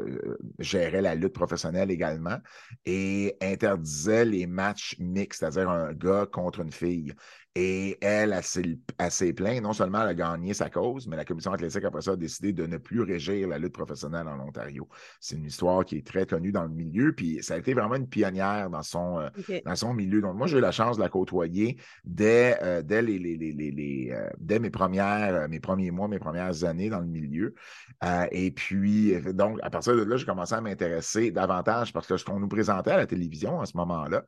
[0.59, 2.39] gérait la lutte professionnelle également
[2.85, 7.15] et interdisait les matchs mixtes, c'est-à-dire un gars contre une fille.
[7.57, 9.63] Et elle, a ses plaintes.
[9.63, 12.53] Non seulement elle a gagné sa cause, mais la commission athlétique, après ça, a décidé
[12.53, 14.89] de ne plus régir la lutte professionnelle en Ontario.
[15.21, 17.95] C'est une histoire qui est très connue dans le milieu, puis ça a été vraiment
[17.95, 20.21] une pionnière dans son, euh, dans son milieu.
[20.21, 24.29] Donc, moi, j'ai eu la chance de la côtoyer dès, euh, dès, les, les, euh,
[24.39, 27.55] dès mes, premières, mes premiers mois, mes premières années dans le milieu.
[28.33, 32.25] et puis, donc, à partir de là, j'ai commencé à m'intéresser davantage parce que ce
[32.25, 34.25] qu'on nous présentait à la télévision à ce moment-là,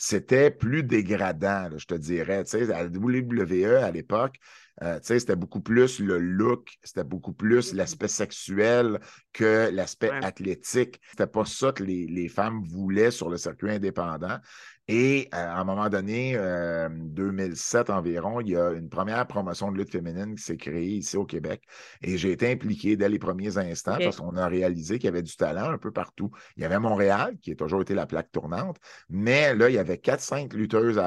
[0.00, 2.44] c'était plus dégradant, je te dirais.
[2.44, 4.36] Tu sais, à la WWE à l'époque,
[4.82, 7.76] euh, c'était beaucoup plus le look, c'était beaucoup plus mm-hmm.
[7.76, 9.00] l'aspect sexuel
[9.32, 11.00] que l'aspect athlétique.
[11.10, 14.38] C'était pas ça que les, femmes voulaient sur le circuit indépendant.
[14.90, 16.32] Et euh, à un moment donné,
[16.90, 20.96] 2007 euh, environ, il y a une première promotion de lutte féminine qui s'est créée
[20.96, 21.62] ici au Québec.
[22.00, 25.22] Et j'ai été impliqué dès les premiers instants parce qu'on a réalisé qu'il y avait
[25.22, 26.30] du talent un peu partout.
[26.56, 28.78] Il y avait Montréal, qui a toujours été la plaque tournante,
[29.10, 31.00] mais là, il y avait 4-5 lutteuses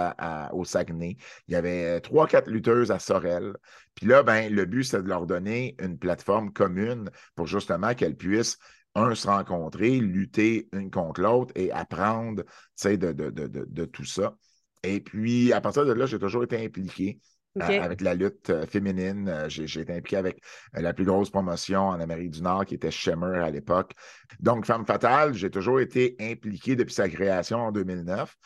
[0.51, 1.17] au Saguenay.
[1.47, 3.53] Il y avait 3-4 lutteuses à Sorel.
[3.95, 8.15] Puis là, ben, le but, c'est de leur donner une plateforme commune pour justement qu'elles
[8.15, 8.59] puissent
[8.95, 12.43] un, se rencontrer, lutter une contre l'autre et apprendre
[12.83, 14.35] de, de, tout ça.
[14.83, 17.19] Et puis, à partir de là, j'ai toujours été impliqué
[17.59, 19.27] avec la lutte euh, féminine.
[19.27, 20.41] Euh, j'ai été impliqué avec
[20.77, 23.93] euh, la plus grosse promotion en Amérique du Nord qui était Shimmer à l'époque.
[24.39, 28.37] Donc, Femme Fatale, j'ai toujours été impliqué depuis sa création en 2009.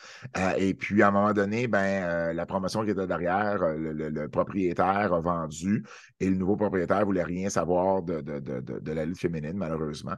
[0.58, 5.20] et puis, à un moment donné, ben, la promotion qui était derrière, le, propriétaire a
[5.20, 5.84] vendu
[6.18, 10.14] et le nouveau propriétaire ne voulait rien savoir de, de, la lutte féminine, malheureusement.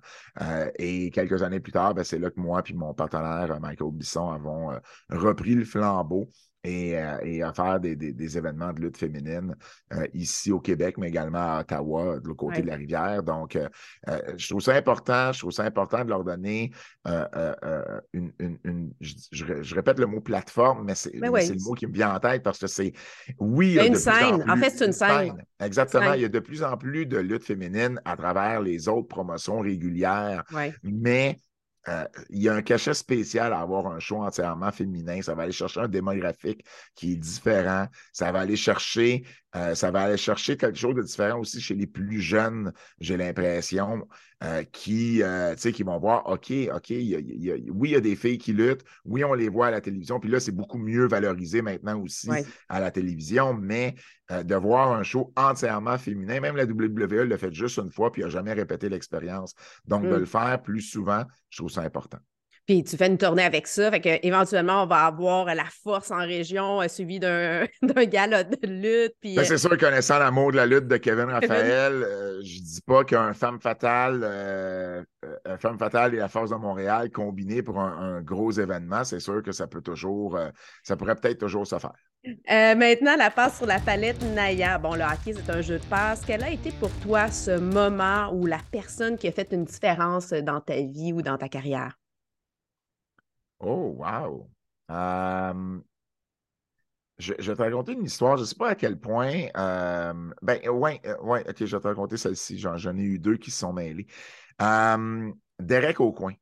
[0.79, 4.31] et quelques années plus tard, ben, c'est là que moi et mon partenaire, Michael Bisson,
[4.31, 4.73] avons
[5.11, 6.31] repris le flambeau
[6.69, 9.55] euh, et, à faire des, événements de lutte féminine
[9.93, 13.23] euh, ici au Québec, mais également à Ottawa, de l'autre côté de la rivière.
[13.23, 13.69] Donc, euh,
[14.37, 16.71] je trouve ça important, je trouve ça important de leur donner
[18.13, 22.43] une, je, répète le mot plateforme, mais c'est le mot qui me vient en tête
[22.43, 22.93] parce que c'est,
[23.39, 24.45] oui, il y a une scène.
[24.49, 25.45] En, fait, c'est une scène.
[25.61, 26.13] Exactement.
[26.15, 29.61] Il y a de plus en plus de lutte féminine à travers les autres promotions
[29.61, 30.45] régulières,
[30.83, 31.39] mais
[31.87, 35.23] euh, il y a un cachet spécial à avoir un show entièrement féminin.
[35.23, 36.65] Ça va aller chercher un démographique
[36.95, 37.87] qui est différent.
[38.13, 39.25] Ça va aller chercher,
[39.57, 43.17] euh, ça va aller chercher quelque chose de différent aussi chez les plus jeunes, j'ai
[43.17, 44.07] l'impression,
[44.45, 45.23] euh, qui,
[45.73, 49.35] qui vont voir, OK, OK, oui, il y a des filles qui luttent, oui, on
[49.35, 52.31] les voit à la télévision, puis là, c'est beaucoup mieux valorisé maintenant aussi
[52.69, 53.95] à la télévision, mais
[54.31, 58.23] de voir un show entièrement féminin, même la WWE l'a fait juste une fois, puis
[58.23, 59.55] n'a jamais répété l'expérience.
[59.87, 60.21] Donc, de mm.
[60.21, 62.19] le faire plus souvent, je trouve ça important.
[62.69, 66.11] Puis tu fais une tournée avec ça, fait que éventuellement on va avoir la force
[66.11, 67.65] en région euh, suivi d'un
[68.05, 69.15] gala de lutte.
[69.23, 72.61] Puis, ben, c'est euh, sûr, connaissant l'amour de la lutte de Kevin Raphaël, euh, je
[72.61, 75.07] dis pas qu'un femme fatale,
[75.59, 79.53] femme fatale et la force de Montréal combinés pour un, gros événement, c'est sûr que
[79.53, 80.39] ça peut toujours,
[80.83, 81.95] ça pourrait peut-être toujours se faire.
[82.77, 84.77] maintenant, la passe sur la palette Naya.
[84.77, 86.21] Bon, le hockey, c'est un jeu de passe.
[86.27, 90.35] Quel a été pour toi ce moment où la personne qui a fait une différence
[90.35, 91.97] dans ta vie ou dans ta carrière?
[93.61, 94.49] Oh, wow!
[97.19, 98.37] je, vais te raconter une histoire.
[98.37, 99.47] Je ne sais pas à quel point.
[99.55, 102.59] ben, ouais, euh, ouais, ok, je vais te raconter celle-ci.
[102.59, 104.07] J'en, ai eu deux qui se sont mêlés.
[105.61, 106.35] Derek au coin,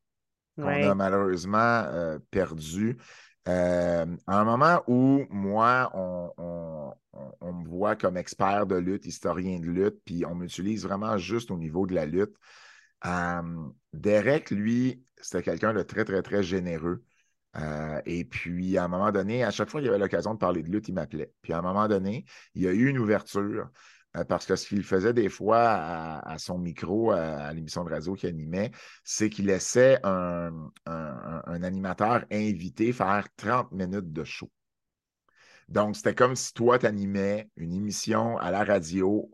[0.57, 2.99] qu'on a malheureusement euh, perdu.
[3.47, 6.95] à un moment où moi, on,
[7.41, 11.57] me voit comme expert de lutte, historien de lutte, puis on m'utilise vraiment juste au
[11.57, 12.37] niveau de la lutte.
[13.95, 17.05] Derek, lui, c'était quelqu'un de très, très, très généreux.
[17.57, 20.39] Euh, et puis, à un moment donné, à chaque fois qu'il y avait l'occasion de
[20.39, 21.33] parler de lutte, il m'appelait.
[21.43, 22.25] Puis, à un moment donné,
[22.55, 23.71] il y a eu une ouverture
[24.17, 28.15] euh, parce que ce qu'il faisait des fois à, son micro, à, l'émission de radio
[28.15, 28.71] qu'il animait,
[29.05, 30.71] c'est qu'il laissait un,
[31.47, 34.51] animateur invité faire 30 minutes de show.
[35.69, 39.29] Donc, c'était comme si toi, tu animais une émission à la radio.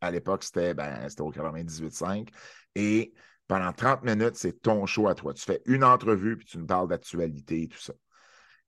[0.00, 2.28] À l'époque, c'était ben, au 98.5.
[2.76, 3.12] Et
[3.50, 5.34] pendant 30 minutes, c'est ton show à toi.
[5.34, 7.92] Tu fais une entrevue, puis tu nous parles d'actualité et tout ça.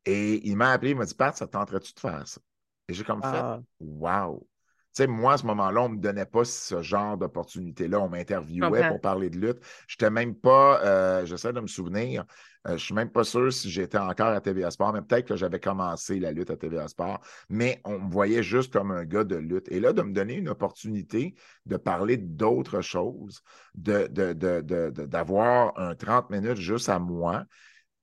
[0.05, 2.40] Et il m'a appelé, il m'a dit, Pat, ça tenterait-tu de faire ça?
[2.88, 3.61] Et j'ai comme fait, ah.
[3.79, 4.45] wow!
[4.94, 7.98] Tu sais, moi, à ce moment-là, on ne me donnait pas ce genre d'opportunité-là.
[7.98, 9.59] On m'interviewait pour parler de lutte.
[9.88, 12.26] Je n'étais même pas, euh, j'essaie de me souvenir,
[12.66, 15.28] euh, je ne suis même pas sûr si j'étais encore à TVA Sport, mais peut-être
[15.28, 19.05] que j'avais commencé la lutte à TVA Sport, mais on me voyait juste comme un
[19.05, 19.70] gars de lutte.
[19.72, 23.42] Et là, de me donner une opportunité de parler d'autres choses,
[23.74, 27.44] d'avoir un 30 minutes juste à moi,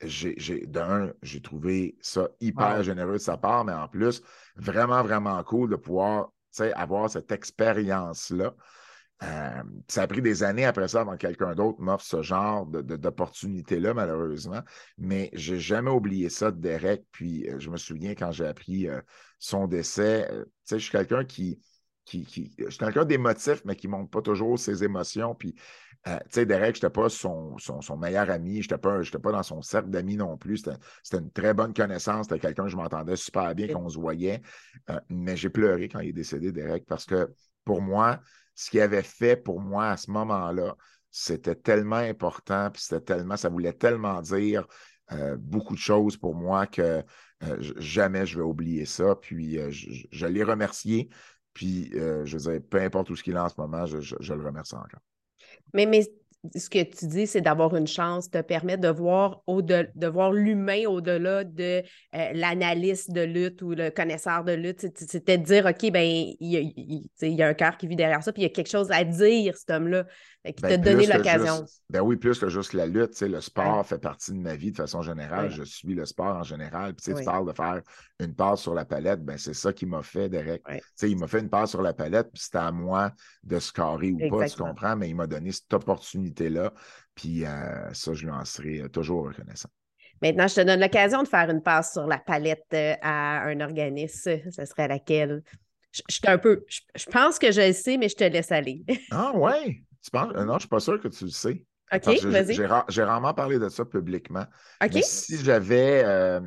[0.02, 4.21] j'ai d'un, j'ai trouvé ça hyper généreux de sa part, mais en plus,
[4.56, 6.32] vraiment, vraiment cool de pouvoir
[6.76, 8.54] avoir cette expérience-là.
[9.22, 12.66] Euh, ça a pris des années après ça avant que quelqu'un d'autre m'offre ce genre
[12.66, 14.62] d'opportunité-là, malheureusement.
[14.98, 17.04] Mais je n'ai jamais oublié ça de Derek.
[17.12, 19.02] Puis euh, je me souviens quand j'ai appris euh,
[19.38, 20.30] son décès,
[20.70, 21.60] je suis quelqu'un qui,
[22.10, 25.36] qui, qui, Je suis quelqu'un d'émotif, mais qui ne montre pas toujours ses émotions.
[25.36, 25.54] Puis,
[26.06, 27.58] tu sais, Derek, je n'étais pas son,
[27.98, 28.62] meilleur ami.
[28.62, 30.58] Je n'étais pas, pas dans son cercle d'amis non plus.
[31.04, 32.28] C'était une très bonne connaissance.
[32.28, 34.41] C'était quelqu'un que je m'entendais super bien, qu'on se voyait.
[35.10, 37.32] mais j'ai pleuré quand il est décédé, Derek, parce que
[37.63, 38.19] pour moi,
[38.56, 40.76] ce qu'il avait fait pour moi à ce moment-là,
[41.12, 44.67] c'était tellement important, puis c'était tellement, ça voulait tellement dire
[45.12, 47.04] euh, beaucoup de choses pour moi que
[47.43, 49.15] euh, jamais je vais oublier ça.
[49.15, 51.10] Puis euh, je, l'ai remercié.
[51.60, 54.45] Puis je veux dire, peu importe où ce qu'il est en ce moment, je, le
[54.45, 55.02] remercie encore.
[55.74, 56.10] Mais, mais
[56.56, 60.32] ce que tu dis, c'est d'avoir une chance, te permettre de voir, au -de, voir
[60.32, 61.84] l'humain au-delà de
[62.15, 64.88] euh, l'analyste de lutte ou le connaisseur de lutte.
[64.95, 68.43] C'était de dire, OK, ben il, y a un cœur qui vit derrière ça, puis
[68.43, 70.06] il y a quelque chose à dire, cet homme-là.
[70.45, 71.65] Qui ben, t'a donné l'occasion.
[71.89, 73.19] Ben oui, plus que juste la lutte.
[73.19, 75.52] Le sport fait partie de ma vie de façon générale.
[75.52, 76.93] Je suis le sport en général.
[76.93, 77.82] Puis tu parles de faire
[78.19, 80.63] une passe sur la palette, ben, c'est ça qui m'a fait, Derek.
[81.02, 83.12] Il m'a fait une passe sur la palette, puis c'était à moi
[83.43, 86.73] de scorer ou pas, tu comprends, mais il m'a donné cette opportunité-là.
[87.15, 89.69] Puis euh, ça, je lui en serai euh, toujours reconnaissant.
[90.21, 93.60] Maintenant, je te donne l'occasion de faire une passe sur la palette euh, à un
[93.60, 94.39] organisme.
[94.49, 95.43] Ce serait laquelle?
[95.91, 96.65] Je, je un peu.
[96.69, 98.84] Je, pense que je le sais, mais je te laisse aller.
[99.12, 99.84] ah ouais?
[100.04, 100.34] Tu penses?
[100.34, 101.66] Non, je ne suis pas sûr que tu le sais.
[101.92, 102.54] OK, vas-y.
[102.90, 104.46] J'ai rarement parlé de ça publiquement.
[104.84, 105.00] OK.
[105.02, 106.40] si j'avais, euh,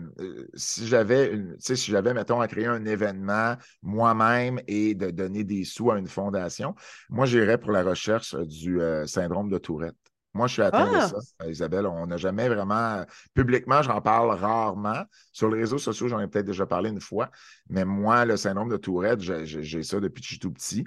[0.55, 5.91] si j'avais, si j'avais, mettons, à créer un événement moi-même et de donner des sous
[5.91, 6.75] à une fondation,
[7.09, 9.97] moi, j'irais pour la recherche du euh, syndrome de Tourette.
[10.35, 11.09] Moi, je suis atteint de ah!
[11.09, 11.87] ça, Isabelle.
[11.87, 13.05] On n'a jamais vraiment.
[13.35, 15.05] Publiquement, j'en parle rarement.
[15.31, 17.31] Sur les réseaux sociaux, j'en ai peut-être déjà parlé une fois.
[17.69, 20.85] Mais moi, le syndrome de Tourette, j'ai ça depuis que je suis tout petit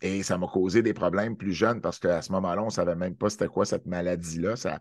[0.00, 2.94] et ça m'a causé des problèmes plus jeunes parce qu'à ce moment-là, on ne savait
[2.94, 4.56] même pas c'était quoi cette maladie-là.
[4.56, 4.78] Ça,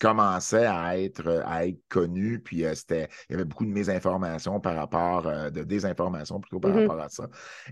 [0.00, 4.60] commençait à être, à être connu, puis euh, c'était, il y avait beaucoup de mésinformations
[4.60, 6.80] par rapport, euh, de désinformations plutôt par mm-hmm.
[6.88, 7.28] rapport à ça.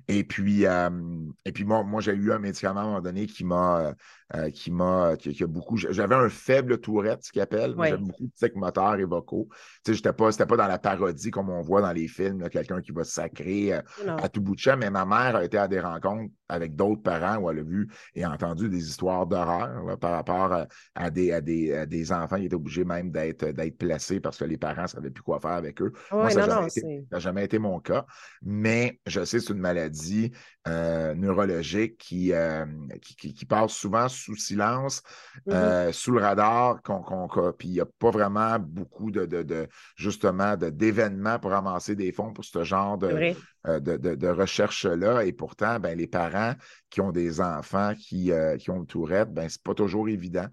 [0.08, 3.44] Et puis, et puis moi, moi j'ai eu un médicament à un moment donné qui
[3.44, 3.94] m'a,
[4.34, 7.74] euh, qui m'a, qui, a beaucoup, j'avais un faible tourette, ce qu'ils appellent.
[7.76, 9.48] J'avais beaucoup de tics moteurs et vocaux.
[9.84, 12.48] Tu sais, j'étais pas, c'était pas dans la parodie comme on voit dans les films,
[12.48, 15.58] quelqu'un qui va se sacrer à tout bout de champ, mais ma mère a été
[15.58, 19.98] à des rencontres avec d'autres parents où elle a vu et entendu des histoires d'horreur
[19.98, 21.40] par rapport à, des,
[21.86, 25.22] des, enfants qui étaient obligés même d'être placés parce que les parents ne savaient plus
[25.22, 25.92] quoi faire avec eux.
[26.10, 28.06] Moi, ça n'a jamais, été mon cas,
[28.42, 30.32] mais je sais c'est une maladie
[30.68, 32.64] euh, neurologique qui, euh,
[33.00, 35.02] qui, passe souvent sous silence,
[35.46, 35.52] mm-hmm.
[35.52, 40.56] euh, sous le radar, qu'on, puis il n'y a pas vraiment beaucoup de, de, justement
[40.56, 43.34] d'événements pour amasser des fonds pour ce genre de,
[43.66, 45.24] de, de recherche-là.
[45.24, 46.54] Et pourtant, ben, les parents
[46.90, 50.46] qui ont des enfants qui, qui ont le tourette, ben, ce n'est pas toujours évident.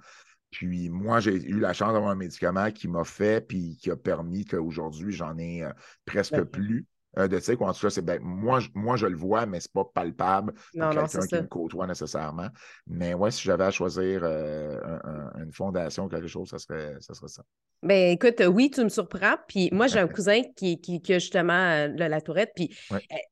[0.52, 3.96] Puis moi, j'ai eu la chance d'avoir un médicament qui m'a fait, puis qui a
[3.96, 5.64] permis qu'aujourd'hui, j'en ai
[6.06, 6.88] presque plus.
[7.18, 9.72] Euh, de sais en tout cas, c'est ben, moi, moi, je le vois, mais c'est
[9.72, 12.50] pas palpable pour quelqu'un qui me côtoie nécessairement.
[12.86, 14.78] Mais ouais, si j'avais à choisir euh,
[15.42, 17.14] une fondation ou quelque chose, ça serait ça.
[17.14, 17.44] Serait ça.
[17.82, 19.36] Ben écoute, oui, tu me surprends.
[19.48, 22.78] Puis moi, j'ai un cousin qui, qui, a justement euh, la tourette, puis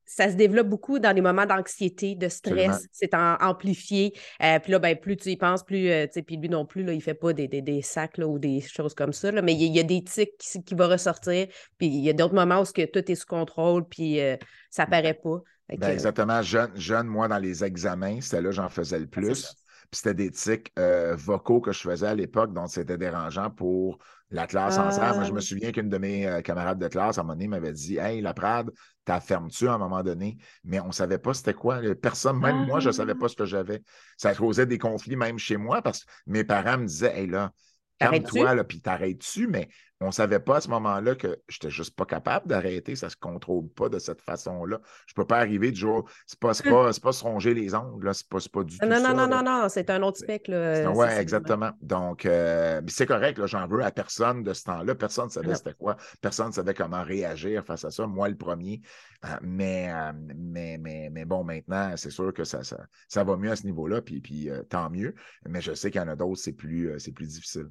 [0.06, 2.86] ça se développe beaucoup dans les moments d'anxiété, de stress.
[2.90, 4.12] C'est amplifié.
[4.40, 7.02] puis là, ben, plus tu y penses, plus, sais, puis lui non plus, là, il
[7.02, 9.30] fait pas des, des, sacs ou des choses comme ça.
[9.30, 11.46] mais il y, a des tics qui, qui vont ressortir.
[11.76, 14.36] Puis il y a d'autres moments où que tout est sous contrôle puis euh,
[14.70, 15.42] ça paraît pas.
[15.68, 16.40] Ben, exactement.
[16.42, 19.54] Jeune, jeune, moi, dans les examens, c'était là j'en faisais le ah, plus.
[19.90, 23.98] Puis c'était des tics euh, vocaux que je faisais à l'époque, donc c'était dérangeant pour
[24.30, 25.14] la classe en entière.
[25.14, 25.42] Moi, je me ah.
[25.42, 28.20] souviens qu'une de mes euh, camarades de classe, à un moment donné, m'avait dit Hey,
[28.20, 28.70] la Prade,
[29.04, 30.36] t'as ferme-tu à un moment donné?
[30.64, 31.80] Mais on ne savait pas c'était quoi.
[32.00, 33.20] Personne, même moi, je ne savais ah.
[33.20, 33.82] pas ce que j'avais.
[34.16, 37.52] Ça causait des conflits même chez moi parce que mes parents me disaient Hey là,
[37.98, 39.68] calme-toi, puis t'arrêtes-tu, mais
[40.00, 42.94] on ne savait pas à ce moment-là que je n'étais juste pas capable d'arrêter.
[42.94, 44.80] Ça ne se contrôle pas de cette façon-là.
[45.06, 46.08] Je ne peux pas arriver du jour.
[46.26, 48.14] Ce n'est pas, pas, pas, se ronger les ongles.
[48.14, 48.86] Ce n'est pas, du tout.
[48.86, 50.44] Non, non, non, non, non, c'est un autre spec.
[50.48, 51.72] Oui, exactement.
[51.82, 53.44] Donc, euh, c'est correct.
[53.46, 54.94] J'en veux à personne de ce temps-là.
[54.94, 55.96] Personne ne savait c'était quoi.
[56.20, 58.06] Personne ne savait comment réagir face à ça.
[58.06, 58.80] Moi, le premier.
[59.24, 63.36] Euh, mais, euh, mais, mais, mais, bon, maintenant, c'est sûr que ça, ça, ça, va
[63.36, 64.00] mieux à ce niveau-là.
[64.00, 65.16] Puis, puis tant mieux.
[65.48, 67.68] Mais je sais qu'il y en a d'autres, c'est plus, plus difficile.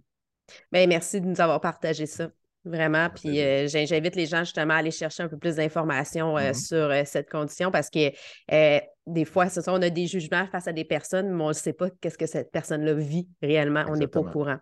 [0.72, 2.30] Bien, merci de nous avoir partagé ça.
[2.68, 3.10] Vraiment.
[3.14, 6.68] Puis euh, j'invite les gens justement à aller chercher un peu plus d'informations euh, mm-hmm.
[6.68, 8.12] sur euh, cette condition parce que
[9.08, 11.54] des fois, ce sont, on a des jugements face à des personnes, mais on ne
[11.54, 13.86] sait pas qu'est-ce que cette personne-là vit réellement.
[13.88, 14.58] On n'est pas au courant.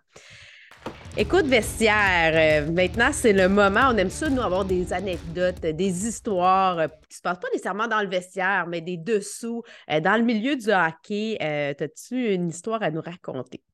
[1.16, 3.88] Écoute, vestiaire, maintenant, c'est le moment.
[3.90, 7.88] On aime ça, nous, avoir des anecdotes, des histoires qui ne se passent pas nécessairement
[7.88, 9.64] dans le vestiaire, mais des dessous.
[9.88, 13.64] dans le milieu du hockey, as-tu une histoire à nous raconter?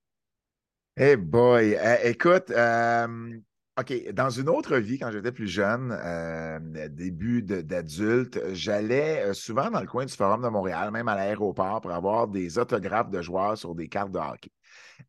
[0.97, 3.39] Hey boy, eh, écoute, euh,
[3.81, 6.59] OK, dans une autre vie, quand j'étais plus jeune, euh,
[6.91, 11.81] début d'adulte, j'allais euh, souvent dans le coin du Forum de Montréal, même à l'aéroport,
[11.81, 14.51] pour avoir des autographes de joueurs sur des cartes de hockey.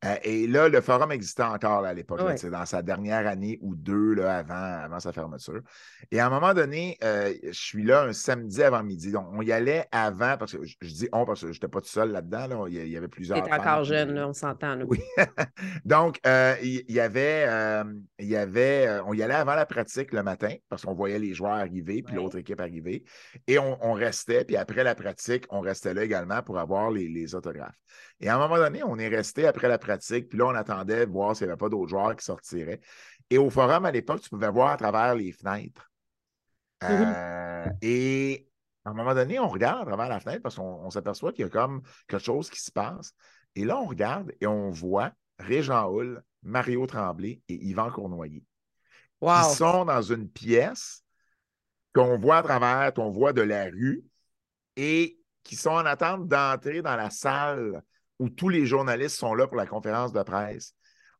[0.05, 4.13] Euh, et là, le forum existait encore à l'époque, dans sa dernière année ou deux
[4.13, 5.61] là, avant, avant sa fermeture.
[6.11, 9.11] Et à un moment donné, euh, je suis là un samedi avant midi.
[9.11, 11.81] Donc, on y allait avant, parce que je, dis on parce que je n'étais pas
[11.81, 12.67] tout seul là-dedans.
[12.67, 13.43] Il, y avait plusieurs.
[13.43, 14.79] Tu encore jeune, on s'entend.
[14.87, 14.99] Oui.
[15.85, 17.47] Donc, euh, il, y avait,
[18.19, 21.33] il y avait on y allait avant la pratique le matin, parce qu'on voyait les
[21.33, 23.03] joueurs arriver, puis l'autre équipe arriver.
[23.47, 27.35] Et on, restait, puis après la pratique, on restait là également pour avoir les, les
[27.35, 27.77] autographes.
[28.19, 31.05] Et à un moment donné, on est resté après la pratique, puis là, on attendait
[31.05, 32.81] de voir s'il n'y avait pas d'autres joueurs qui sortiraient.
[33.29, 35.91] Et au forum, à l'époque, tu pouvais voir à travers les fenêtres.
[36.83, 38.49] Euh, et
[38.83, 41.47] à un moment donné, on regarde à travers la fenêtre parce qu'on s'aperçoit qu'il y
[41.47, 43.13] a comme quelque chose qui se passe.
[43.55, 48.43] Et là, on regarde et on voit Régent Hull, Mario Tremblay et Yvan Cournoyer.
[49.21, 51.03] Qui sont dans une pièce
[51.93, 54.03] qu'on voit à travers, qu'on voit de la rue
[54.75, 57.83] et qui sont en attente d'entrer dans la salle
[58.19, 60.73] où tous les journalistes sont là pour la conférence de presse.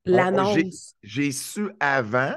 [0.05, 0.95] L'annonce.
[1.01, 2.35] J'ai su avant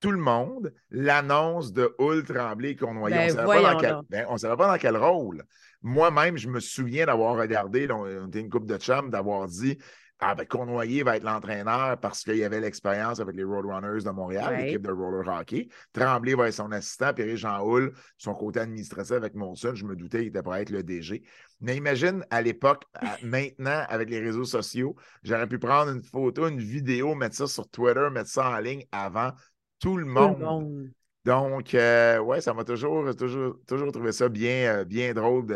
[0.00, 3.16] tout le monde l'annonce de Hull Tremblay Cournoyer.
[3.16, 5.44] Ben, on ne ben, savait, pas dans quel rôle.
[5.82, 9.78] Moi-même, je me souviens d'avoir regardé, on était une coupe de chum, d'avoir dit
[10.24, 14.10] ah ben Cournoyer va être l'entraîneur parce qu'il y avait l'expérience avec les Roadrunners de
[14.10, 15.68] Montréal, l'équipe de roller hockey.
[15.92, 19.96] Tremblay va être son assistant, puis Jean Hull, son côté administratif avec Monson, je me
[19.96, 21.24] doutais qu'il était pour être le DG.
[21.60, 22.84] Mais imagine à l'époque,
[23.24, 24.94] maintenant, avec les réseaux sociaux,
[25.24, 28.84] j'aurais pu prendre une photo, une vidéo, mettre ça sur Twitter, mettre ça en ligne
[28.92, 29.32] avant
[29.80, 30.92] tout le monde.
[31.24, 35.46] Donc, euh, ouais, ça m'a toujours, toujours, toujours trouvé ça bien, euh, bien drôle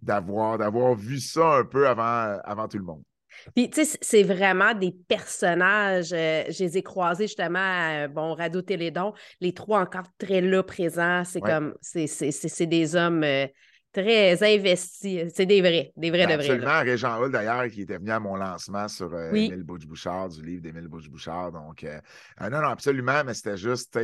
[0.00, 3.02] d'avoir, d'avoir vu ça un peu avant, avant tout le monde.
[3.54, 6.12] Puis, tu sais, c'est vraiment des personnages.
[6.12, 9.12] Euh, je les ai croisés justement à, bon, Radio Télédon.
[9.40, 11.24] Les trois encore très là, présents.
[11.24, 13.46] C'est comme, c'est des hommes euh,
[13.92, 15.32] très investis.
[15.34, 16.50] C'est des vrais, des vrais de vrais.
[16.50, 16.80] Absolument.
[16.80, 20.62] Régent Hull, d'ailleurs, qui était venu à mon lancement sur euh, Émile Bouche-Bouchard, du livre
[20.62, 21.52] d'Émile Bouche-Bouchard.
[21.52, 21.86] Donc,
[22.40, 23.98] non, non, absolument, mais c'était juste,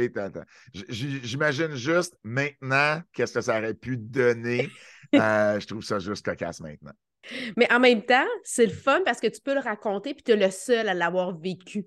[0.73, 4.69] j'imagine juste maintenant qu'est-ce que ça aurait pu donner.
[5.13, 6.93] je trouve ça juste cocasse maintenant.
[7.57, 10.33] Mais en même temps, c'est le fun parce que tu peux le raconter puis tu
[10.33, 11.87] es le seul à l'avoir vécu.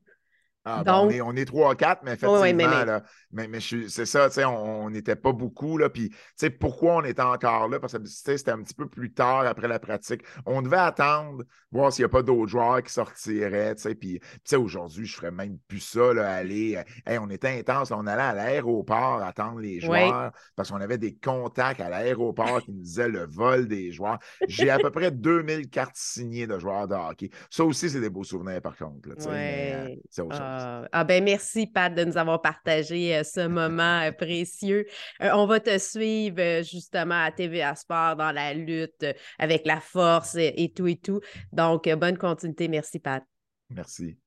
[0.64, 3.02] Ah, ben, on est trois, quatre, mais effectivement,
[3.32, 6.14] mais, mais, c'est ça, on n'était pas beaucoup, là, puis
[6.60, 9.80] pourquoi on était encore là, parce que c'était un petit peu plus tard après la
[9.80, 10.22] pratique.
[10.46, 14.20] On devait attendre, voir s'il n'y a pas d'autres joueurs qui sortiraient, puis
[14.54, 16.78] aujourd'hui, je ferais même plus ça, là, aller,
[17.10, 21.16] euh, on était intense, on allait à l'aéroport attendre les joueurs, parce qu'on avait des
[21.16, 24.20] contacts à l'aéroport qui nous disaient le vol des joueurs.
[24.48, 27.32] J'ai à peu près 2000 cartes signées de joueurs de hockey.
[27.50, 30.51] Ça aussi, c'est des beaux souvenirs, par contre, euh, c'est autre chose.
[30.54, 34.86] Ah, ah, ben merci, Pat, de nous avoir partagé euh, ce moment euh, précieux.
[35.20, 39.06] On va te suivre justement à TVA Sport dans la lutte
[39.40, 41.22] avec la force et tout et tout.
[41.54, 42.68] Donc, bonne continuité.
[42.68, 43.24] Merci, Pat.
[43.70, 44.18] Merci.